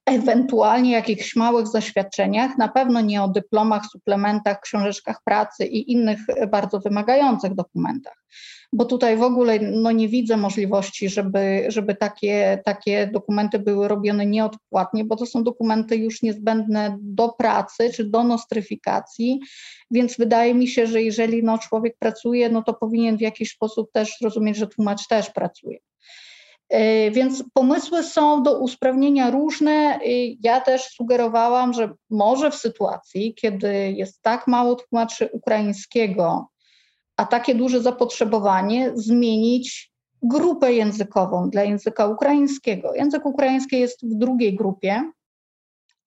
ewentualnie 0.05 0.91
jakichś 0.91 1.35
małych 1.35 1.67
zaświadczeniach, 1.67 2.57
na 2.57 2.67
pewno 2.67 3.01
nie 3.01 3.23
o 3.23 3.27
dyplomach, 3.27 3.85
suplementach, 3.91 4.61
książeczkach 4.61 5.23
pracy 5.23 5.65
i 5.65 5.91
innych 5.91 6.19
bardzo 6.47 6.79
wymagających 6.79 7.55
dokumentach 7.55 8.25
bo 8.75 8.85
tutaj 8.85 9.17
w 9.17 9.21
ogóle 9.21 9.59
no, 9.59 9.91
nie 9.91 10.07
widzę 10.07 10.37
możliwości, 10.37 11.09
żeby, 11.09 11.65
żeby 11.67 11.95
takie, 11.95 12.61
takie 12.65 13.07
dokumenty 13.07 13.59
były 13.59 13.87
robione 13.87 14.25
nieodpłatnie, 14.25 15.05
bo 15.05 15.15
to 15.15 15.25
są 15.25 15.43
dokumenty 15.43 15.95
już 15.95 16.21
niezbędne 16.21 16.97
do 17.01 17.29
pracy 17.29 17.91
czy 17.93 18.03
do 18.03 18.23
nostryfikacji, 18.23 19.39
więc 19.91 20.17
wydaje 20.17 20.53
mi 20.53 20.67
się, 20.67 20.87
że 20.87 21.01
jeżeli 21.01 21.43
no, 21.43 21.57
człowiek 21.57 21.95
pracuje, 21.99 22.49
no 22.49 22.61
to 22.61 22.73
powinien 22.73 23.17
w 23.17 23.21
jakiś 23.21 23.51
sposób 23.51 23.91
też 23.91 24.17
zrozumieć, 24.21 24.57
że 24.57 24.67
tłumacz 24.67 25.07
też 25.07 25.29
pracuje. 25.29 25.79
E, 26.69 27.11
więc 27.11 27.43
pomysły 27.53 28.03
są 28.03 28.43
do 28.43 28.59
usprawnienia 28.59 29.29
różne. 29.31 29.99
Ja 30.43 30.61
też 30.61 30.81
sugerowałam, 30.81 31.73
że 31.73 31.93
może 32.09 32.51
w 32.51 32.55
sytuacji, 32.55 33.33
kiedy 33.33 33.91
jest 33.91 34.21
tak 34.21 34.47
mało 34.47 34.75
tłumaczy 34.75 35.29
ukraińskiego, 35.33 36.47
a 37.17 37.25
takie 37.25 37.55
duże 37.55 37.81
zapotrzebowanie 37.81 38.91
zmienić 38.95 39.91
grupę 40.23 40.73
językową 40.73 41.49
dla 41.49 41.63
języka 41.63 42.07
ukraińskiego. 42.07 42.93
Język 42.95 43.25
ukraiński 43.25 43.79
jest 43.79 44.05
w 44.05 44.17
drugiej 44.17 44.55
grupie 44.55 45.11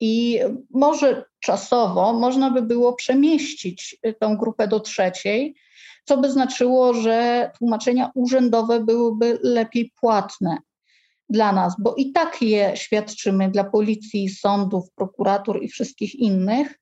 i 0.01 0.41
może 0.71 1.25
czasowo 1.41 2.13
można 2.13 2.51
by 2.51 2.63
było 2.63 2.93
przemieścić 2.93 3.99
tę 4.21 4.37
grupę 4.39 4.69
do 4.69 4.81
trzeciej, 4.81 5.55
co 6.09 6.17
by 6.17 6.31
znaczyło, 6.31 6.95
że 6.95 7.51
tłumaczenia 7.59 8.11
urzędowe 8.15 8.81
byłyby 8.81 9.39
lepiej 9.43 9.93
płatne 10.01 10.59
dla 11.29 11.53
nas, 11.53 11.75
bo 11.79 11.95
i 11.95 12.13
tak 12.13 12.43
je 12.43 12.73
świadczymy 12.77 13.51
dla 13.51 13.65
policji, 13.65 14.29
sądów, 14.29 14.85
prokuratur 14.95 15.63
i 15.63 15.69
wszystkich 15.69 16.15
innych 16.15 16.79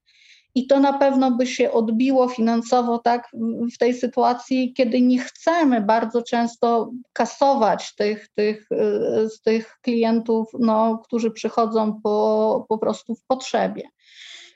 i 0.55 0.67
to 0.67 0.81
na 0.81 0.93
pewno 0.93 1.31
by 1.31 1.47
się 1.47 1.73
odbiło 1.73 2.29
finansowo 2.29 2.99
tak 2.99 3.29
w 3.75 3.79
tej 3.79 3.95
sytuacji, 3.95 4.73
kiedy 4.73 5.01
nie 5.01 5.19
chcemy 5.19 5.81
bardzo 5.81 6.23
często 6.23 6.91
kasować 7.13 7.95
tych, 7.95 8.29
tych, 8.35 8.69
y, 8.73 9.29
z 9.29 9.41
tych 9.41 9.79
klientów, 9.83 10.49
no, 10.59 10.99
którzy 11.05 11.31
przychodzą 11.31 12.01
po, 12.03 12.67
po 12.69 12.79
prostu 12.79 13.15
w 13.15 13.25
potrzebie. 13.27 13.83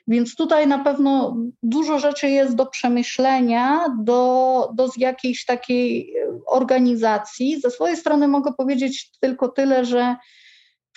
Więc 0.07 0.35
tutaj 0.35 0.67
na 0.67 0.79
pewno 0.79 1.37
dużo 1.63 1.99
rzeczy 1.99 2.29
jest 2.29 2.55
do 2.55 2.65
przemyślenia, 2.65 3.85
do, 3.99 4.69
do 4.73 4.89
jakiejś 4.97 5.45
takiej 5.45 6.13
organizacji. 6.47 7.61
Ze 7.61 7.71
swojej 7.71 7.97
strony 7.97 8.27
mogę 8.27 8.53
powiedzieć 8.53 9.11
tylko 9.19 9.47
tyle, 9.47 9.85
że 9.85 10.15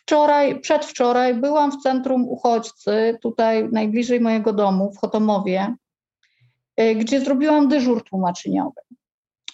Wczoraj, 0.06 0.60
przedwczoraj 0.60 1.34
byłam 1.34 1.72
w 1.72 1.82
centrum 1.82 2.28
uchodźcy, 2.28 3.18
tutaj 3.22 3.68
najbliżej 3.72 4.20
mojego 4.20 4.52
domu, 4.52 4.92
w 4.92 4.98
Chotomowie, 4.98 5.74
y, 6.80 6.94
gdzie 6.94 7.20
zrobiłam 7.20 7.68
dyżur 7.68 8.04
tłumaczeniowy. 8.04 8.80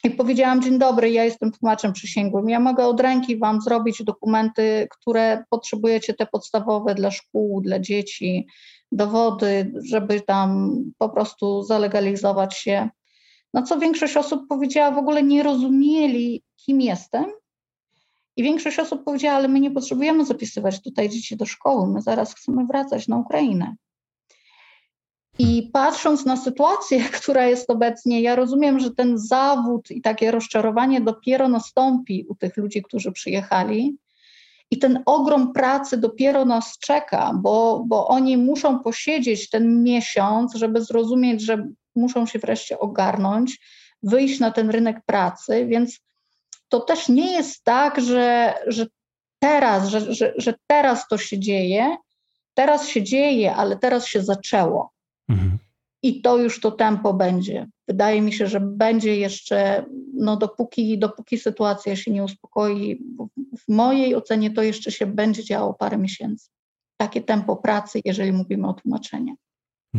I 0.05 0.11
powiedziałam, 0.11 0.63
dzień 0.63 0.79
dobry, 0.79 1.11
ja 1.11 1.25
jestem 1.25 1.53
tłumaczem 1.53 1.93
przysięgłym, 1.93 2.49
ja 2.49 2.61
mogę 2.61 2.87
od 2.87 3.01
ręki 3.01 3.39
Wam 3.39 3.61
zrobić 3.61 4.05
dokumenty, 4.05 4.89
które 4.91 5.45
potrzebujecie, 5.51 6.15
te 6.15 6.27
podstawowe 6.27 6.95
dla 6.95 7.11
szkół, 7.11 7.61
dla 7.61 7.79
dzieci, 7.79 8.47
dowody, 8.93 9.73
żeby 9.85 10.21
tam 10.21 10.77
po 10.99 11.09
prostu 11.09 11.63
zalegalizować 11.63 12.57
się. 12.57 12.89
Na 13.55 13.63
co 13.63 13.79
większość 13.79 14.17
osób 14.17 14.49
powiedziała, 14.49 14.91
w 14.91 14.99
ogóle 14.99 15.23
nie 15.23 15.43
rozumieli, 15.43 16.43
kim 16.57 16.81
jestem 16.81 17.25
i 18.37 18.43
większość 18.43 18.79
osób 18.79 19.05
powiedziała, 19.05 19.37
ale 19.37 19.49
my 19.49 19.61
nie 19.61 19.71
potrzebujemy 19.71 20.27
zapisywać 20.27 20.83
tutaj 20.83 21.09
dzieci 21.09 21.37
do 21.37 21.47
szkoły, 21.47 21.93
my 21.93 22.03
zaraz 22.03 22.35
chcemy 22.35 22.67
wracać 22.67 23.09
na 23.09 23.17
Ukrainę. 23.17 23.77
I 25.39 25.71
patrząc 25.73 26.27
na 26.27 26.37
sytuację, 26.37 27.01
która 27.21 27.47
jest 27.47 27.71
obecnie, 27.71 28.23
ja 28.23 28.37
rozumiem, 28.37 28.81
że 28.81 28.91
ten 28.91 29.19
zawód 29.19 29.91
i 29.91 30.01
takie 30.01 30.31
rozczarowanie 30.31 31.01
dopiero 31.01 31.49
nastąpi 31.49 32.27
u 32.29 32.35
tych 32.35 32.57
ludzi, 32.57 32.83
którzy 32.83 33.13
przyjechali. 33.13 33.97
I 34.71 34.79
ten 34.79 35.03
ogrom 35.07 35.53
pracy 35.53 35.97
dopiero 35.97 36.45
nas 36.45 36.79
czeka, 36.79 37.33
bo, 37.35 37.85
bo 37.87 38.09
oni 38.09 38.37
muszą 38.37 38.79
posiedzieć 38.79 39.51
ten 39.51 39.83
miesiąc, 39.83 40.55
żeby 40.55 40.85
zrozumieć, 40.85 41.43
że 41.43 41.69
muszą 41.97 42.27
się 42.27 42.39
wreszcie 42.39 42.79
ogarnąć, 42.79 43.61
wyjść 44.03 44.41
na 44.41 44.51
ten 44.51 44.71
rynek 44.71 45.01
pracy. 45.07 45.67
Więc 45.67 46.01
to 46.69 46.81
też 46.81 47.09
nie 47.09 47.33
jest 47.33 47.65
tak, 47.65 48.01
że, 48.01 48.55
że 48.67 48.87
teraz, 49.39 49.89
że, 49.89 50.15
że, 50.15 50.33
że 50.37 50.55
teraz 50.67 51.09
to 51.09 51.19
się 51.19 51.39
dzieje, 51.39 51.97
teraz 52.55 52.89
się 52.89 53.03
dzieje, 53.03 53.55
ale 53.55 53.77
teraz 53.77 54.07
się 54.07 54.23
zaczęło. 54.23 54.91
I 56.03 56.23
to 56.23 56.39
już 56.39 56.61
to 56.61 56.71
tempo 56.71 57.15
będzie. 57.15 57.69
Wydaje 57.89 58.23
mi 58.23 58.33
się, 58.33 58.47
że 58.47 58.61
będzie 58.61 59.17
jeszcze, 59.17 59.85
no 60.15 60.37
dopóki, 60.37 60.99
dopóki 60.99 61.39
sytuacja 61.39 61.97
się 61.97 62.11
nie 62.11 62.25
uspokoi, 62.25 63.03
w 63.59 63.69
mojej 63.69 64.15
ocenie 64.15 64.51
to 64.51 64.63
jeszcze 64.63 64.93
się 64.93 65.07
będzie 65.07 65.45
działo 65.45 65.75
parę 65.75 65.99
miesięcy. 65.99 66.49
Takie 66.97 67.21
tempo 67.21 67.57
pracy, 67.57 68.01
jeżeli 68.05 68.33
mówimy 68.33 68.69
o 68.69 68.75
tłumaczeniu. 68.75 69.35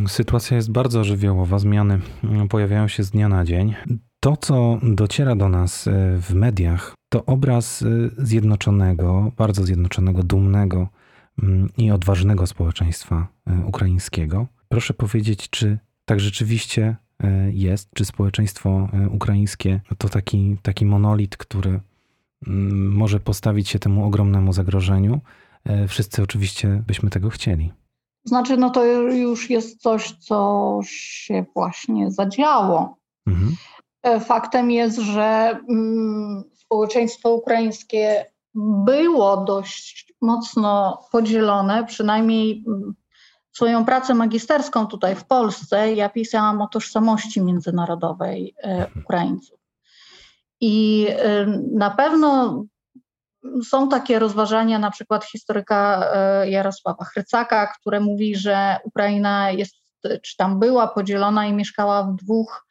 Sytuacja 0.07 0.57
jest 0.57 0.71
bardzo 0.71 1.03
żywiołowa, 1.03 1.59
zmiany 1.59 1.99
pojawiają 2.49 2.87
się 2.87 3.03
z 3.03 3.11
dnia 3.11 3.29
na 3.29 3.45
dzień. 3.45 3.75
To, 4.19 4.37
co 4.37 4.79
dociera 4.83 5.35
do 5.35 5.49
nas 5.49 5.87
e, 5.87 6.17
w 6.17 6.33
mediach, 6.33 6.95
to 7.09 7.25
obraz 7.25 7.81
e, 7.81 7.87
zjednoczonego, 8.17 9.31
bardzo 9.37 9.63
zjednoczonego, 9.63 10.23
dumnego 10.23 10.87
mm, 11.43 11.69
i 11.77 11.91
odważnego 11.91 12.47
społeczeństwa 12.47 13.27
e, 13.47 13.65
ukraińskiego. 13.65 14.47
Proszę 14.69 14.93
powiedzieć, 14.93 15.49
czy 15.49 15.79
tak 16.11 16.19
rzeczywiście 16.19 16.95
jest, 17.51 17.89
czy 17.93 18.05
społeczeństwo 18.05 18.89
ukraińskie 19.11 19.81
to 19.97 20.09
taki, 20.09 20.57
taki 20.61 20.85
monolit, 20.85 21.37
który 21.37 21.79
mm, 22.47 22.91
może 22.91 23.19
postawić 23.19 23.69
się 23.69 23.79
temu 23.79 24.05
ogromnemu 24.05 24.53
zagrożeniu. 24.53 25.19
E, 25.65 25.87
wszyscy 25.87 26.23
oczywiście 26.23 26.83
byśmy 26.87 27.09
tego 27.09 27.29
chcieli. 27.29 27.71
Znaczy, 28.25 28.57
no 28.57 28.69
to 28.69 28.85
już 29.11 29.49
jest 29.49 29.81
coś, 29.81 30.11
co 30.11 30.79
się 30.83 31.45
właśnie 31.55 32.11
zadziało. 32.11 32.97
Mhm. 33.27 33.55
E, 34.03 34.19
faktem 34.19 34.71
jest, 34.71 34.99
że 34.99 35.59
mm, 35.69 36.43
społeczeństwo 36.53 37.33
ukraińskie 37.33 38.25
było 38.85 39.43
dość 39.43 40.13
mocno 40.21 41.01
podzielone, 41.11 41.85
przynajmniej 41.85 42.63
mm, 42.67 42.93
swoją 43.51 43.85
pracę 43.85 44.13
magisterską 44.13 44.87
tutaj 44.87 45.15
w 45.15 45.25
Polsce 45.25 45.93
ja 45.93 46.09
pisałam 46.09 46.61
o 46.61 46.67
tożsamości 46.67 47.41
międzynarodowej 47.41 48.55
e, 48.57 48.63
mhm. 48.63 49.03
Ukraińców. 49.03 49.59
I 50.61 51.07
e, 51.09 51.45
na 51.73 51.89
pewno 51.89 52.63
są 53.69 53.89
takie 53.89 54.19
rozważania, 54.19 54.79
na 54.79 54.91
przykład 54.91 55.25
historyka 55.25 56.11
Jarosława 56.45 57.05
Chrycaka, 57.05 57.73
które 57.79 57.99
mówi, 57.99 58.35
że 58.35 58.77
Ukraina 58.83 59.51
jest, 59.51 59.75
czy 60.23 60.37
tam 60.37 60.59
była 60.59 60.87
podzielona 60.87 61.45
i 61.45 61.53
mieszkała 61.53 62.03
w 62.03 62.15
dwóch 62.15 62.65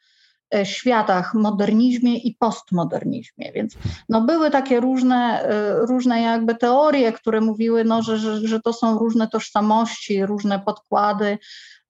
światach, 0.63 1.33
modernizmie 1.33 2.17
i 2.17 2.35
postmodernizmie. 2.39 3.51
Więc 3.51 3.73
no, 4.09 4.21
były 4.21 4.51
takie 4.51 4.79
różne, 4.79 5.43
e, 5.43 5.85
różne 5.85 6.21
jakby 6.21 6.55
teorie, 6.55 7.13
które 7.13 7.41
mówiły, 7.41 7.83
no, 7.83 8.01
że, 8.01 8.17
że, 8.17 8.47
że 8.47 8.59
to 8.59 8.73
są 8.73 8.99
różne 8.99 9.27
tożsamości, 9.27 10.25
różne 10.25 10.59
podkłady, 10.59 11.37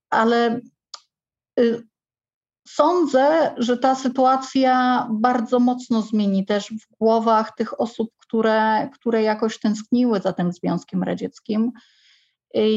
ale 0.10 0.60
y, 1.60 1.88
sądzę, 2.68 3.54
że 3.58 3.78
ta 3.78 3.96
sytuacja 3.96 5.08
bardzo 5.12 5.60
mocno 5.60 6.02
zmieni 6.02 6.46
też 6.46 6.68
w 6.68 6.98
głowach 6.98 7.56
tych 7.56 7.82
osób, 7.82 8.10
które, 8.18 8.90
które 8.94 9.24
jakoś 9.24 9.60
tęskniły 9.60 10.20
za 10.20 10.34
tym 10.34 10.54
Związkiem 10.54 11.04
Radzieckim. 11.04 11.72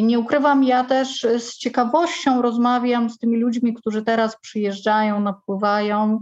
Nie 0.03 0.19
ukrywam, 0.19 0.65
ja 0.65 0.85
też 0.85 1.27
z 1.39 1.57
ciekawością 1.57 2.43
rozmawiam 2.43 3.11
z 3.11 3.19
tymi 3.19 3.37
ludźmi, 3.37 3.75
którzy 3.75 4.03
teraz 4.03 4.41
przyjeżdżają, 4.41 5.21
napływają, 5.21 6.21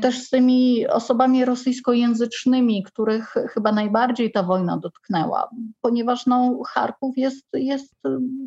też 0.00 0.22
z 0.22 0.30
tymi 0.30 0.86
osobami 0.86 1.44
rosyjskojęzycznymi, 1.44 2.82
których 2.82 3.34
chyba 3.54 3.72
najbardziej 3.72 4.32
ta 4.32 4.42
wojna 4.42 4.76
dotknęła, 4.76 5.50
ponieważ 5.80 6.26
no, 6.26 6.62
Charków 6.66 7.18
jest, 7.18 7.46
jest 7.52 7.94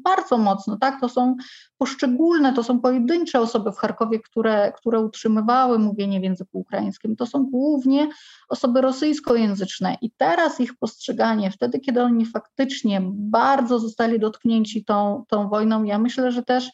bardzo 0.03 0.37
mocno, 0.37 0.77
tak? 0.77 1.01
To 1.01 1.09
są 1.09 1.35
poszczególne, 1.77 2.53
to 2.53 2.63
są 2.63 2.79
pojedyncze 2.79 3.39
osoby 3.39 3.71
w 3.71 3.77
Charkowie, 3.77 4.19
które, 4.19 4.73
które 4.77 4.99
utrzymywały 4.99 5.79
mówienie 5.79 6.19
w 6.19 6.23
języku 6.23 6.59
ukraińskim. 6.59 7.15
To 7.15 7.25
są 7.25 7.45
głównie 7.45 8.09
osoby 8.49 8.81
rosyjskojęzyczne 8.81 9.97
i 10.01 10.11
teraz 10.17 10.59
ich 10.59 10.77
postrzeganie, 10.77 11.51
wtedy 11.51 11.79
kiedy 11.79 12.01
oni 12.01 12.25
faktycznie 12.25 13.01
bardzo 13.13 13.79
zostali 13.79 14.19
dotknięci 14.19 14.85
tą, 14.85 15.23
tą 15.27 15.49
wojną, 15.49 15.83
ja 15.83 15.99
myślę, 15.99 16.31
że 16.31 16.43
też 16.43 16.69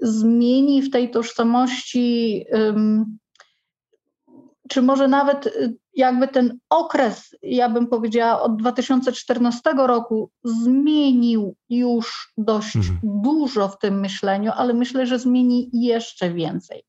zmieni 0.00 0.82
w 0.82 0.90
tej 0.90 1.10
tożsamości. 1.10 2.44
Um, 2.52 3.18
czy 4.70 4.82
może 4.82 5.08
nawet 5.08 5.46
y, 5.46 5.76
jakby 5.94 6.28
ten 6.28 6.58
okres, 6.70 7.36
ja 7.42 7.68
bym 7.68 7.86
powiedziała, 7.86 8.42
od 8.42 8.56
2014 8.56 9.60
roku 9.76 10.30
zmienił 10.44 11.56
już 11.68 12.32
dość 12.38 12.76
mhm. 12.76 12.98
dużo 13.02 13.68
w 13.68 13.78
tym 13.78 14.00
myśleniu, 14.00 14.52
ale 14.56 14.74
myślę, 14.74 15.06
że 15.06 15.18
zmieni 15.18 15.70
jeszcze 15.72 16.30
więcej. 16.30 16.82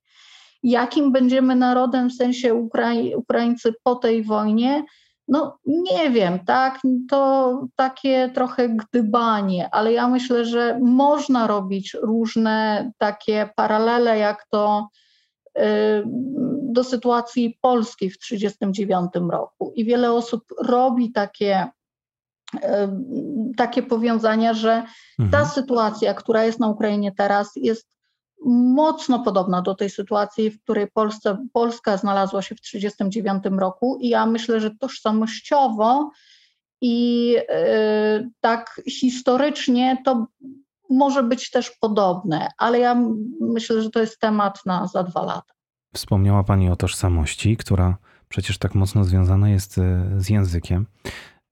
Jakim 0.63 1.11
będziemy 1.11 1.55
narodem 1.55 2.09
w 2.09 2.13
sensie 2.13 2.53
Ukrai 2.53 3.15
Ukraińcy 3.15 3.73
po 3.83 3.95
tej 3.95 4.23
wojnie? 4.23 4.83
No 5.27 5.57
nie 5.65 6.11
wiem, 6.11 6.39
tak, 6.45 6.79
to 7.09 7.51
takie 7.75 8.31
trochę 8.33 8.69
gdybanie, 8.69 9.69
ale 9.71 9.93
ja 9.93 10.07
myślę, 10.07 10.45
że 10.45 10.79
można 10.81 11.47
robić 11.47 11.97
różne 12.01 12.91
takie 12.97 13.49
paralele, 13.55 14.17
jak 14.17 14.45
to 14.49 14.89
y, 15.57 15.61
do 16.71 16.83
sytuacji 16.83 17.57
Polski 17.61 18.09
w 18.09 18.17
1939 18.19 19.31
roku. 19.31 19.73
I 19.75 19.85
wiele 19.85 20.11
osób 20.11 20.43
robi 20.59 21.11
takie, 21.11 21.67
takie 23.57 23.83
powiązania, 23.83 24.53
że 24.53 24.83
ta 25.17 25.23
mhm. 25.23 25.45
sytuacja, 25.45 26.13
która 26.13 26.43
jest 26.43 26.59
na 26.59 26.67
Ukrainie 26.67 27.11
teraz, 27.17 27.51
jest 27.55 27.91
mocno 28.45 29.19
podobna 29.19 29.61
do 29.61 29.75
tej 29.75 29.89
sytuacji, 29.89 30.51
w 30.51 30.61
której 30.63 30.87
Polsce, 30.91 31.37
Polska 31.53 31.97
znalazła 31.97 32.41
się 32.41 32.55
w 32.55 32.61
1939 32.61 33.59
roku. 33.59 33.97
I 34.01 34.09
ja 34.09 34.25
myślę, 34.25 34.59
że 34.59 34.71
tożsamościowo 34.79 36.11
i 36.81 37.35
y, 37.37 38.29
tak 38.39 38.81
historycznie 38.89 39.97
to 40.05 40.27
może 40.89 41.23
być 41.23 41.49
też 41.49 41.71
podobne, 41.71 42.47
ale 42.57 42.79
ja 42.79 43.03
myślę, 43.41 43.81
że 43.81 43.89
to 43.89 43.99
jest 43.99 44.19
temat 44.19 44.65
na 44.65 44.87
za 44.87 45.03
dwa 45.03 45.25
lata. 45.25 45.53
Wspomniała 45.93 46.43
Pani 46.43 46.69
o 46.69 46.75
tożsamości, 46.75 47.57
która 47.57 47.97
przecież 48.29 48.57
tak 48.57 48.75
mocno 48.75 49.03
związana 49.03 49.49
jest 49.49 49.77
e, 49.77 50.09
z 50.17 50.29
językiem. 50.29 50.85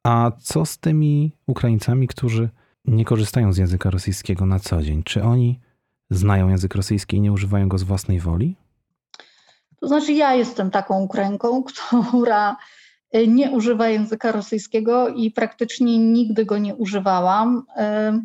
A 0.04 0.32
co 0.42 0.66
z 0.66 0.78
tymi 0.78 1.32
Ukraińcami, 1.48 2.08
którzy 2.08 2.50
nie 2.86 3.06
korzystają 3.06 3.54
z 3.54 3.58
języka 3.58 3.90
rosyjskiego 3.90 4.46
na 4.46 4.60
co 4.60 4.82
dzień? 4.82 5.04
Czy 5.04 5.24
oni 5.24 5.60
znają 6.10 6.50
język 6.50 6.76
rosyjski 6.76 7.18
i 7.18 7.22
nie 7.22 7.32
używają 7.32 7.70
go 7.70 7.78
z 7.78 7.84
własnej 7.84 8.20
woli? 8.20 8.56
To 9.80 9.88
znaczy, 9.88 10.14
ja 10.14 10.34
jestem 10.34 10.72
taką 10.72 11.02
Ukrainką, 11.02 11.64
która 12.10 12.58
e, 13.12 13.28
nie 13.28 13.52
używa 13.52 13.90
języka 13.90 14.32
rosyjskiego 14.32 15.10
i 15.10 15.32
praktycznie 15.32 15.98
nigdy 15.98 16.46
go 16.46 16.58
nie 16.58 16.76
używałam. 16.76 17.64
E, 17.76 18.20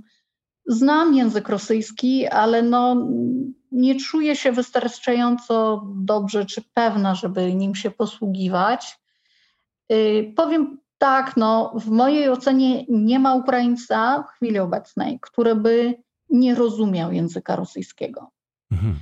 znam 0.66 1.14
język 1.14 1.48
rosyjski, 1.48 2.26
ale 2.26 2.62
no, 2.62 3.06
nie 3.74 4.00
czuję 4.00 4.36
się 4.36 4.52
wystarczająco 4.52 5.82
dobrze 5.94 6.46
czy 6.46 6.62
pewna, 6.74 7.14
żeby 7.14 7.54
nim 7.54 7.74
się 7.74 7.90
posługiwać. 7.90 9.00
Y, 9.92 10.32
powiem 10.36 10.78
tak, 10.98 11.36
no, 11.36 11.72
w 11.74 11.90
mojej 11.90 12.28
ocenie 12.28 12.84
nie 12.88 13.18
ma 13.18 13.34
Ukraińca 13.34 14.22
w 14.22 14.36
chwili 14.36 14.58
obecnej, 14.58 15.18
który 15.22 15.54
by 15.54 15.94
nie 16.30 16.54
rozumiał 16.54 17.12
języka 17.12 17.56
rosyjskiego. 17.56 18.30
Mhm. 18.70 18.98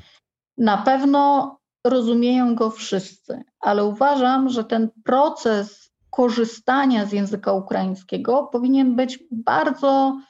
Na 0.59 0.77
pewno 0.77 1.57
rozumieją 1.87 2.55
go 2.55 2.71
wszyscy, 2.71 3.43
ale 3.61 3.85
uważam, 3.85 4.49
że 4.49 4.65
ten 4.65 4.91
proces 5.05 5.93
korzystania 6.11 7.07
z 7.07 7.13
języka 7.13 7.53
ukraińskiego 7.53 8.49
powinien 8.53 8.97
być 8.97 9.19
bardzo 9.31 10.21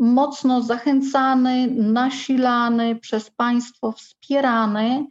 mocno 0.00 0.62
zachęcany, 0.62 1.66
nasilany, 1.70 2.96
przez 2.96 3.30
państwo 3.30 3.92
wspierany, 3.92 5.06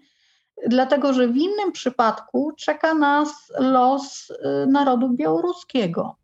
dlatego 0.68 1.14
że 1.14 1.28
w 1.28 1.38
innym 1.38 1.72
przypadku 1.72 2.52
czeka 2.58 2.94
nas 2.94 3.52
los 3.60 4.30
y, 4.30 4.36
narodu 4.68 5.10
białoruskiego. 5.10 6.19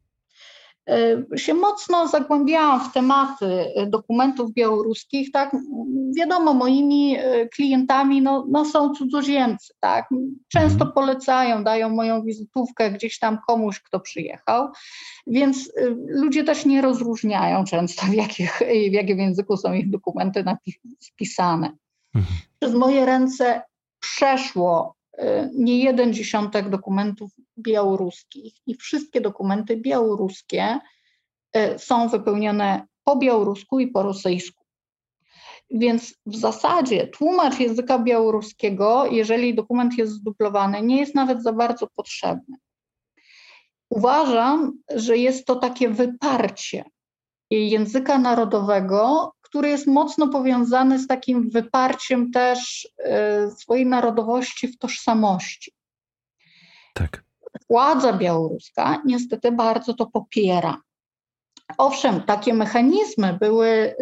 Y, 0.90 1.38
się 1.38 1.54
mocno 1.54 2.08
zagłębiałam 2.08 2.90
w 2.90 2.94
tematy 2.94 3.66
dokumentów 3.88 4.54
białoruskich, 4.54 5.32
tak, 5.32 5.56
wiadomo, 6.18 6.54
moimi 6.54 7.20
y, 7.20 7.50
klientami 7.50 8.22
no, 8.22 8.46
no 8.50 8.66
są 8.66 8.94
cudzoziemcy, 8.94 9.74
tak, 9.80 10.10
często 10.48 10.86
mhm. 10.86 10.92
polecają, 10.92 11.64
dają 11.64 11.90
moją 11.90 12.24
wizytówkę 12.24 12.92
gdzieś 12.92 13.20
tam 13.20 13.38
komuś, 13.48 13.80
kto 13.80 14.00
przyjechał, 14.00 14.68
więc 15.28 15.68
y, 15.68 15.96
ludzie 16.08 16.44
też 16.44 16.66
nie 16.66 16.82
rozróżniają 16.82 17.64
często, 17.64 18.06
w, 18.06 18.14
jakich, 18.14 18.60
w 18.90 18.94
jakim 18.94 19.20
języku 19.20 19.58
są 19.58 19.74
ich 19.74 19.90
dokumenty 19.90 20.44
spisane. 21.00 21.72
Mhm. 22.16 22.36
Przez 22.60 22.74
moje 22.76 23.06
ręce 23.06 23.62
przeszło 24.00 24.96
nie 25.54 25.80
jeden 25.84 26.14
dziesiątek 26.14 26.70
dokumentów 26.70 27.32
białoruskich 27.60 28.54
i 28.68 28.76
wszystkie 28.76 29.22
dokumenty 29.22 29.78
białoruskie 29.78 30.80
e, 31.54 31.80
są 31.80 32.10
wypełnione 32.10 32.88
po 33.04 33.16
białorusku 33.16 33.80
i 33.80 33.88
po 33.88 34.04
rosyjsku. 34.04 34.66
Więc 35.72 36.16
w 36.26 36.36
zasadzie 36.36 37.08
tłumacz 37.08 37.60
języka 37.60 38.00
białoruskiego, 38.00 39.06
jeżeli 39.06 39.56
dokument 39.56 39.98
jest 39.98 40.14
zduplowany, 40.14 40.82
nie 40.82 40.98
jest 40.98 41.16
nawet 41.16 41.44
za 41.44 41.54
bardzo 41.54 41.88
potrzebny. 41.96 42.58
Uważam, 43.90 44.80
że 44.96 45.18
jest 45.18 45.46
to 45.46 45.56
takie 45.56 45.90
wyparcie 45.90 46.84
języka 47.50 48.18
narodowego, 48.18 49.32
który 49.56 49.70
jest 49.70 49.88
mocno 49.88 50.28
powiązany 50.28 51.00
z 51.00 51.08
takim 51.08 51.50
wyparciem 51.50 52.32
też 52.32 52.90
e, 53.00 53.52
swojej 53.52 53.86
narodowości 53.86 54.68
w 54.68 54.78
tożsamości. 54.78 55.72
Tak. 56.94 57.24
Władza 57.70 58.14
białoruska 58.14 59.02
niestety 59.06 59.52
bardzo 59.52 59.94
to 59.94 60.06
popiera. 60.06 60.82
Owszem, 61.78 62.22
takie 62.22 62.54
mechanizmy 62.54 63.38
były 63.40 63.68
y, 63.68 63.96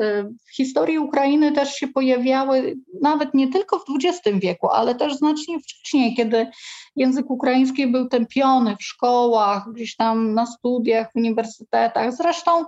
w 0.47 0.55
historii 0.55 0.99
Ukrainy 0.99 1.51
też 1.51 1.73
się 1.73 1.87
pojawiały 1.87 2.75
nawet 3.01 3.33
nie 3.33 3.51
tylko 3.51 3.79
w 3.79 3.85
XX 4.03 4.39
wieku, 4.39 4.69
ale 4.69 4.95
też 4.95 5.15
znacznie 5.15 5.59
wcześniej, 5.59 6.15
kiedy 6.15 6.47
język 6.95 7.29
ukraiński 7.29 7.87
był 7.87 8.07
tępiony 8.07 8.75
w 8.75 8.83
szkołach, 8.83 9.71
gdzieś 9.73 9.95
tam 9.95 10.33
na 10.33 10.45
studiach, 10.45 11.11
w 11.11 11.15
uniwersytetach. 11.15 12.13
Zresztą, 12.13 12.65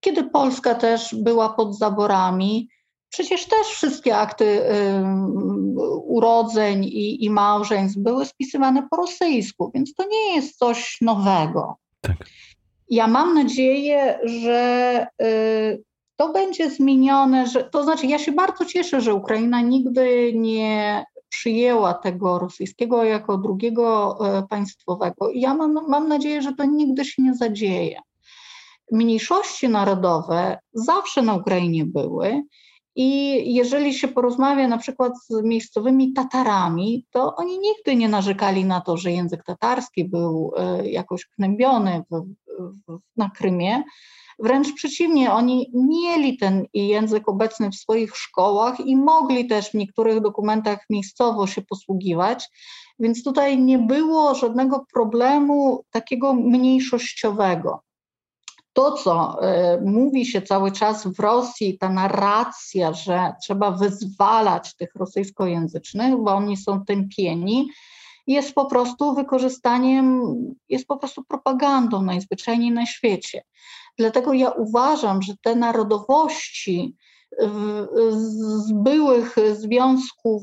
kiedy 0.00 0.24
Polska 0.24 0.74
też 0.74 1.14
była 1.14 1.48
pod 1.48 1.78
zaborami, 1.78 2.68
przecież 3.08 3.46
też 3.46 3.66
wszystkie 3.66 4.16
akty 4.16 4.44
y, 4.44 4.64
urodzeń 6.04 6.84
i, 6.84 7.24
i 7.24 7.30
małżeństw 7.30 7.98
były 7.98 8.26
spisywane 8.26 8.88
po 8.90 8.96
rosyjsku, 8.96 9.70
więc 9.74 9.94
to 9.94 10.04
nie 10.08 10.34
jest 10.34 10.58
coś 10.58 10.98
nowego. 11.00 11.76
Tak. 12.00 12.16
Ja 12.90 13.06
mam 13.06 13.34
nadzieję, 13.34 14.18
że 14.24 15.06
y, 15.22 15.82
to 16.16 16.32
będzie 16.32 16.70
zmienione, 16.70 17.46
że, 17.46 17.64
to 17.64 17.84
znaczy 17.84 18.06
ja 18.06 18.18
się 18.18 18.32
bardzo 18.32 18.64
cieszę, 18.64 19.00
że 19.00 19.14
Ukraina 19.14 19.60
nigdy 19.60 20.32
nie 20.34 21.04
przyjęła 21.28 21.94
tego 21.94 22.38
rosyjskiego 22.38 23.04
jako 23.04 23.38
drugiego 23.38 24.18
e, 24.38 24.42
państwowego. 24.46 25.30
Ja 25.34 25.54
mam, 25.54 25.78
mam 25.88 26.08
nadzieję, 26.08 26.42
że 26.42 26.52
to 26.52 26.64
nigdy 26.64 27.04
się 27.04 27.22
nie 27.22 27.34
zadzieje. 27.34 28.00
Mniejszości 28.92 29.68
narodowe 29.68 30.58
zawsze 30.72 31.22
na 31.22 31.34
Ukrainie 31.34 31.84
były 31.86 32.42
i 33.00 33.54
jeżeli 33.54 33.94
się 33.94 34.08
porozmawia 34.08 34.68
na 34.68 34.78
przykład 34.78 35.12
z 35.24 35.42
miejscowymi 35.44 36.12
Tatarami, 36.12 37.06
to 37.10 37.36
oni 37.36 37.58
nigdy 37.58 37.96
nie 37.96 38.08
narzekali 38.08 38.64
na 38.64 38.80
to, 38.80 38.96
że 38.96 39.12
język 39.12 39.44
tatarski 39.44 40.04
był 40.04 40.52
e, 40.56 40.88
jakoś 40.88 41.26
knębiony 41.26 42.02
w, 42.10 42.24
w, 42.88 42.98
na 43.16 43.30
Krymie. 43.30 43.82
Wręcz 44.38 44.74
przeciwnie, 44.74 45.32
oni 45.32 45.70
mieli 45.74 46.38
ten 46.38 46.66
język 46.74 47.28
obecny 47.28 47.70
w 47.70 47.74
swoich 47.74 48.16
szkołach 48.16 48.80
i 48.80 48.96
mogli 48.96 49.46
też 49.46 49.70
w 49.70 49.74
niektórych 49.74 50.20
dokumentach 50.20 50.78
miejscowo 50.90 51.46
się 51.46 51.62
posługiwać, 51.62 52.48
więc 52.98 53.24
tutaj 53.24 53.58
nie 53.58 53.78
było 53.78 54.34
żadnego 54.34 54.86
problemu 54.92 55.84
takiego 55.90 56.34
mniejszościowego 56.34 57.82
to, 58.78 58.92
co 58.92 59.38
y, 59.76 59.80
mówi 59.84 60.26
się 60.26 60.42
cały 60.42 60.72
czas 60.72 61.06
w 61.06 61.20
Rosji, 61.20 61.78
ta 61.78 61.88
narracja, 61.88 62.92
że 62.92 63.32
trzeba 63.42 63.70
wyzwalać 63.70 64.76
tych 64.76 64.94
rosyjskojęzycznych, 64.94 66.16
bo 66.16 66.34
oni 66.34 66.56
są 66.56 66.84
tępieni, 66.84 67.68
jest 68.26 68.54
po 68.54 68.66
prostu 68.66 69.14
wykorzystaniem, 69.14 70.22
jest 70.68 70.86
po 70.86 70.96
prostu 70.96 71.24
propagandą 71.24 72.02
najzwyczajniej 72.02 72.72
na 72.72 72.86
świecie. 72.86 73.42
Dlatego 73.98 74.32
ja 74.32 74.50
uważam, 74.50 75.22
że 75.22 75.32
te 75.42 75.56
narodowości 75.56 76.96
z 78.58 78.72
byłych 78.72 79.36
związków, 79.52 80.42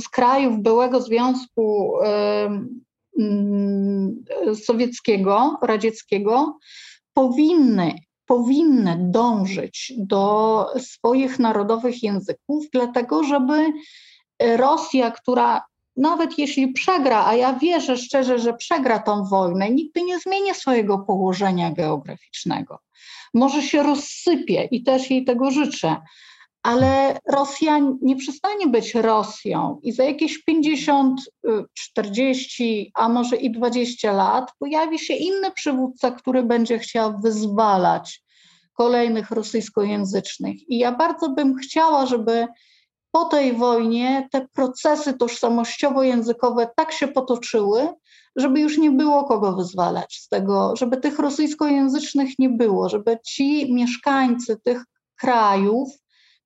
z 0.00 0.08
krajów 0.08 0.62
byłego 0.62 1.00
Związku 1.00 1.92
Sowieckiego, 4.64 5.58
Radzieckiego, 5.62 6.58
powinny, 7.14 7.94
powinny 8.26 8.96
dążyć 9.00 9.92
do 9.98 10.66
swoich 10.78 11.38
narodowych 11.38 12.02
języków, 12.02 12.64
dlatego 12.72 13.24
żeby 13.24 13.72
Rosja, 14.56 15.10
która 15.10 15.62
nawet 15.96 16.38
jeśli 16.38 16.72
przegra, 16.72 17.26
a 17.26 17.34
ja 17.34 17.52
wierzę 17.52 17.96
szczerze, 17.96 18.38
że 18.38 18.54
przegra 18.54 18.98
tą 18.98 19.24
wojnę, 19.24 19.70
nigdy 19.70 20.02
nie 20.02 20.18
zmieni 20.18 20.54
swojego 20.54 20.98
położenia 20.98 21.70
geograficznego. 21.70 22.78
Może 23.34 23.62
się 23.62 23.82
rozsypie 23.82 24.68
i 24.70 24.82
też 24.82 25.10
jej 25.10 25.24
tego 25.24 25.50
życzę, 25.50 25.96
ale 26.62 27.18
Rosja 27.28 27.78
nie 28.02 28.16
przestanie 28.16 28.66
być 28.66 28.94
Rosją 28.94 29.80
i 29.82 29.92
za 29.92 30.04
jakieś 30.04 30.44
50, 30.44 31.20
40, 31.74 32.92
a 32.94 33.08
może 33.08 33.36
i 33.36 33.50
20 33.50 34.12
lat 34.12 34.52
pojawi 34.58 34.98
się 34.98 35.14
inny 35.14 35.50
przywódca, 35.50 36.10
który 36.10 36.42
będzie 36.42 36.78
chciał 36.78 37.20
wyzwalać 37.20 38.22
kolejnych 38.72 39.30
rosyjskojęzycznych. 39.30 40.68
I 40.68 40.78
ja 40.78 40.92
bardzo 40.92 41.28
bym 41.28 41.56
chciała, 41.56 42.06
żeby 42.06 42.46
po 43.10 43.24
tej 43.24 43.52
wojnie 43.52 44.28
te 44.32 44.48
procesy 44.52 45.12
tożsamościowo-językowe 45.14 46.66
tak 46.76 46.92
się 46.92 47.08
potoczyły, 47.08 47.88
żeby 48.36 48.60
już 48.60 48.78
nie 48.78 48.90
było 48.90 49.24
kogo 49.24 49.52
wyzwalać 49.52 50.14
z 50.14 50.28
tego, 50.28 50.76
żeby 50.76 50.96
tych 50.96 51.18
rosyjskojęzycznych 51.18 52.38
nie 52.38 52.48
było, 52.48 52.88
żeby 52.88 53.18
ci 53.26 53.74
mieszkańcy 53.74 54.56
tych 54.64 54.84
krajów 55.16 55.88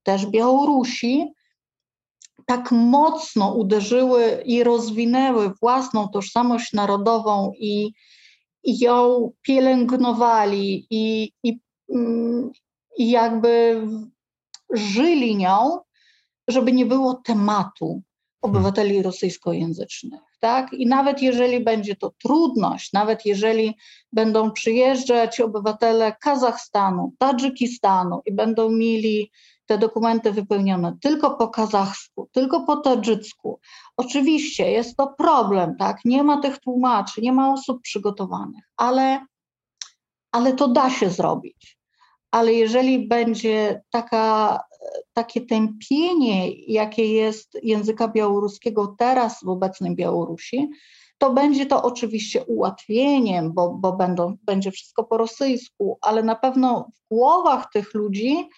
też 0.06 0.26
Białorusi, 0.26 1.32
tak 2.46 2.72
mocno 2.72 3.54
uderzyły 3.54 4.42
i 4.44 4.64
rozwinęły 4.64 5.52
własną 5.62 6.08
tożsamość 6.08 6.72
narodową 6.72 7.52
i, 7.58 7.92
i 8.64 8.78
ją 8.78 9.30
pielęgnowali 9.42 10.86
i, 10.90 11.32
i, 11.42 11.58
mm, 11.94 12.50
i 12.98 13.10
jakby 13.10 13.82
żyli 14.72 15.36
nią, 15.36 15.78
żeby 16.48 16.72
nie 16.72 16.86
było 16.86 17.14
tematu 17.14 18.02
obywateli 18.42 19.02
rosyjskojęzycznych. 19.02 20.20
Tak? 20.40 20.72
I 20.72 20.86
nawet 20.86 21.22
jeżeli 21.22 21.60
będzie 21.60 21.96
to 21.96 22.12
trudność, 22.22 22.92
nawet 22.92 23.26
jeżeli 23.26 23.74
będą 24.12 24.50
przyjeżdżać 24.50 25.40
obywatele 25.40 26.16
Kazachstanu, 26.20 27.12
Tadżykistanu 27.18 28.20
i 28.26 28.32
będą 28.32 28.70
mieli 28.70 29.30
te 29.66 29.79
dokumenty 29.79 30.33
wypełnione 30.33 30.96
tylko 31.00 31.31
po 31.37 31.48
kazachsku, 31.48 32.29
tylko 32.33 32.61
po 32.61 32.76
tadżycku. 32.76 33.61
Oczywiście 33.96 34.70
jest 34.70 34.96
to 34.96 35.14
problem, 35.18 35.76
tak? 35.76 36.05
Nie 36.05 36.22
ma 36.22 36.40
tych 36.40 36.59
tłumaczy, 36.59 37.22
nie 37.22 37.33
ma 37.33 37.52
osób 37.52 37.83
przygotowanych, 37.83 38.64
ale, 38.76 39.26
ale 40.33 40.52
to 40.52 40.68
da 40.68 40.90
się 40.90 41.11
zrobić. 41.11 41.79
Ale 42.31 42.52
jeżeli 42.52 43.09
będzie 43.09 43.83
taka, 43.90 44.61
takie 45.12 45.40
tępienie, 45.40 46.52
jakie 46.52 47.12
jest 47.12 47.59
języka 47.62 48.09
białoruskiego 48.09 48.94
teraz 48.98 49.44
w 49.44 49.48
obecnej 49.48 49.94
Białorusi, 49.94 50.70
to 51.18 51.33
będzie 51.33 51.66
to 51.66 51.83
oczywiście 51.83 52.44
ułatwieniem, 52.44 53.52
bo, 53.52 53.74
bo 53.74 53.92
będą, 53.92 54.37
będzie 54.42 54.70
wszystko 54.70 55.05
po 55.05 55.16
rosyjsku, 55.16 55.98
ale 56.00 56.22
na 56.22 56.35
pewno 56.35 56.88
w 56.94 57.09
głowach 57.14 57.70
tych 57.72 57.94
ludzi 57.94 58.48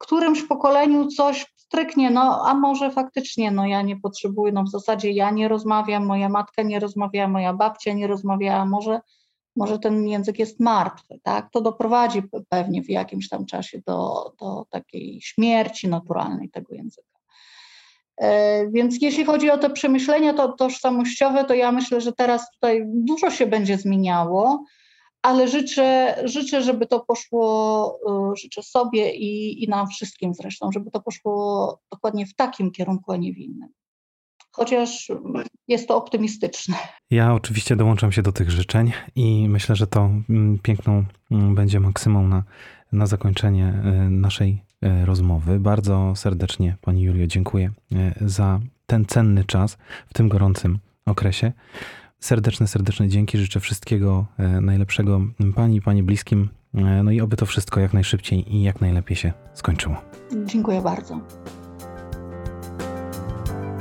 którymś 0.00 0.42
pokoleniu 0.42 1.06
coś 1.06 1.46
stryknie, 1.56 2.10
no 2.10 2.42
a 2.46 2.54
może 2.54 2.90
faktycznie, 2.90 3.50
no 3.50 3.66
ja 3.66 3.82
nie 3.82 3.96
potrzebuję, 4.00 4.52
no 4.52 4.62
w 4.64 4.70
zasadzie 4.70 5.10
ja 5.10 5.30
nie 5.30 5.48
rozmawiam, 5.48 6.06
moja 6.06 6.28
matka 6.28 6.62
nie 6.62 6.80
rozmawia, 6.80 7.28
moja 7.28 7.54
babcia 7.54 7.92
nie 7.92 8.06
rozmawiała, 8.06 8.66
może, 8.66 9.00
może 9.56 9.78
ten 9.78 10.08
język 10.08 10.38
jest 10.38 10.60
martwy, 10.60 11.20
tak? 11.22 11.50
To 11.52 11.60
doprowadzi 11.60 12.22
pewnie 12.48 12.82
w 12.82 12.90
jakimś 12.90 13.28
tam 13.28 13.46
czasie 13.46 13.80
do, 13.86 14.32
do 14.40 14.66
takiej 14.70 15.20
śmierci 15.20 15.88
naturalnej 15.88 16.50
tego 16.50 16.74
języka. 16.74 17.18
E, 18.16 18.68
więc 18.70 19.02
jeśli 19.02 19.24
chodzi 19.24 19.50
o 19.50 19.58
te 19.58 19.70
przemyślenia 19.70 20.34
to, 20.34 20.52
tożsamościowe, 20.52 21.44
to 21.44 21.54
ja 21.54 21.72
myślę, 21.72 22.00
że 22.00 22.12
teraz 22.12 22.50
tutaj 22.50 22.82
dużo 22.86 23.30
się 23.30 23.46
będzie 23.46 23.78
zmieniało 23.78 24.64
ale 25.22 25.48
życzę, 25.48 26.16
życzę, 26.24 26.62
żeby 26.62 26.86
to 26.86 27.00
poszło, 27.00 27.98
y, 28.32 28.36
życzę 28.36 28.62
sobie 28.62 29.14
i, 29.14 29.64
i 29.64 29.68
nam 29.68 29.88
wszystkim 29.88 30.34
zresztą, 30.34 30.72
żeby 30.72 30.90
to 30.90 31.00
poszło 31.00 31.78
dokładnie 31.92 32.26
w 32.26 32.34
takim 32.34 32.70
kierunku, 32.70 33.12
a 33.12 33.16
nie 33.16 33.32
w 33.32 33.38
innym. 33.38 33.68
Chociaż 34.52 35.08
jest 35.68 35.88
to 35.88 35.96
optymistyczne. 35.96 36.76
Ja 37.10 37.34
oczywiście 37.34 37.76
dołączam 37.76 38.12
się 38.12 38.22
do 38.22 38.32
tych 38.32 38.50
życzeń 38.50 38.92
i 39.16 39.48
myślę, 39.48 39.76
że 39.76 39.86
to 39.86 40.10
mm, 40.30 40.58
piękną 40.62 41.04
mm, 41.30 41.54
będzie 41.54 41.80
maksymą 41.80 42.28
na, 42.28 42.42
na 42.92 43.06
zakończenie 43.06 43.82
y, 44.06 44.10
naszej 44.10 44.62
y, 44.84 45.06
rozmowy. 45.06 45.60
Bardzo 45.60 46.16
serdecznie 46.16 46.76
Pani 46.80 47.02
Julio 47.02 47.26
dziękuję 47.26 47.70
za 48.20 48.60
ten 48.86 49.06
cenny 49.06 49.44
czas 49.44 49.78
w 50.08 50.12
tym 50.12 50.28
gorącym 50.28 50.78
okresie. 51.06 51.52
Serdeczne, 52.20 52.66
serdeczne 52.68 53.08
dzięki. 53.08 53.38
Życzę 53.38 53.60
wszystkiego 53.60 54.26
e, 54.38 54.60
najlepszego 54.60 55.20
Pani, 55.54 55.82
Pani 55.82 56.02
bliskim. 56.02 56.48
E, 56.74 57.02
no 57.02 57.10
i 57.10 57.20
oby 57.20 57.36
to 57.36 57.46
wszystko 57.46 57.80
jak 57.80 57.92
najszybciej 57.92 58.54
i 58.54 58.62
jak 58.62 58.80
najlepiej 58.80 59.16
się 59.16 59.32
skończyło. 59.54 59.96
Dziękuję 60.44 60.80
bardzo. 60.80 61.20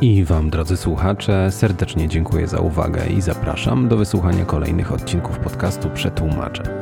I 0.01 0.23
Wam, 0.23 0.49
drodzy 0.49 0.77
słuchacze, 0.77 1.51
serdecznie 1.51 2.07
dziękuję 2.07 2.47
za 2.47 2.59
uwagę 2.59 3.07
i 3.07 3.21
zapraszam 3.21 3.87
do 3.87 3.97
wysłuchania 3.97 4.45
kolejnych 4.45 4.91
odcinków 4.91 5.39
podcastu 5.39 5.89
Przetłumaczę. 5.89 6.79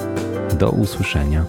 Do 0.60 0.70
usłyszenia. 0.70 1.46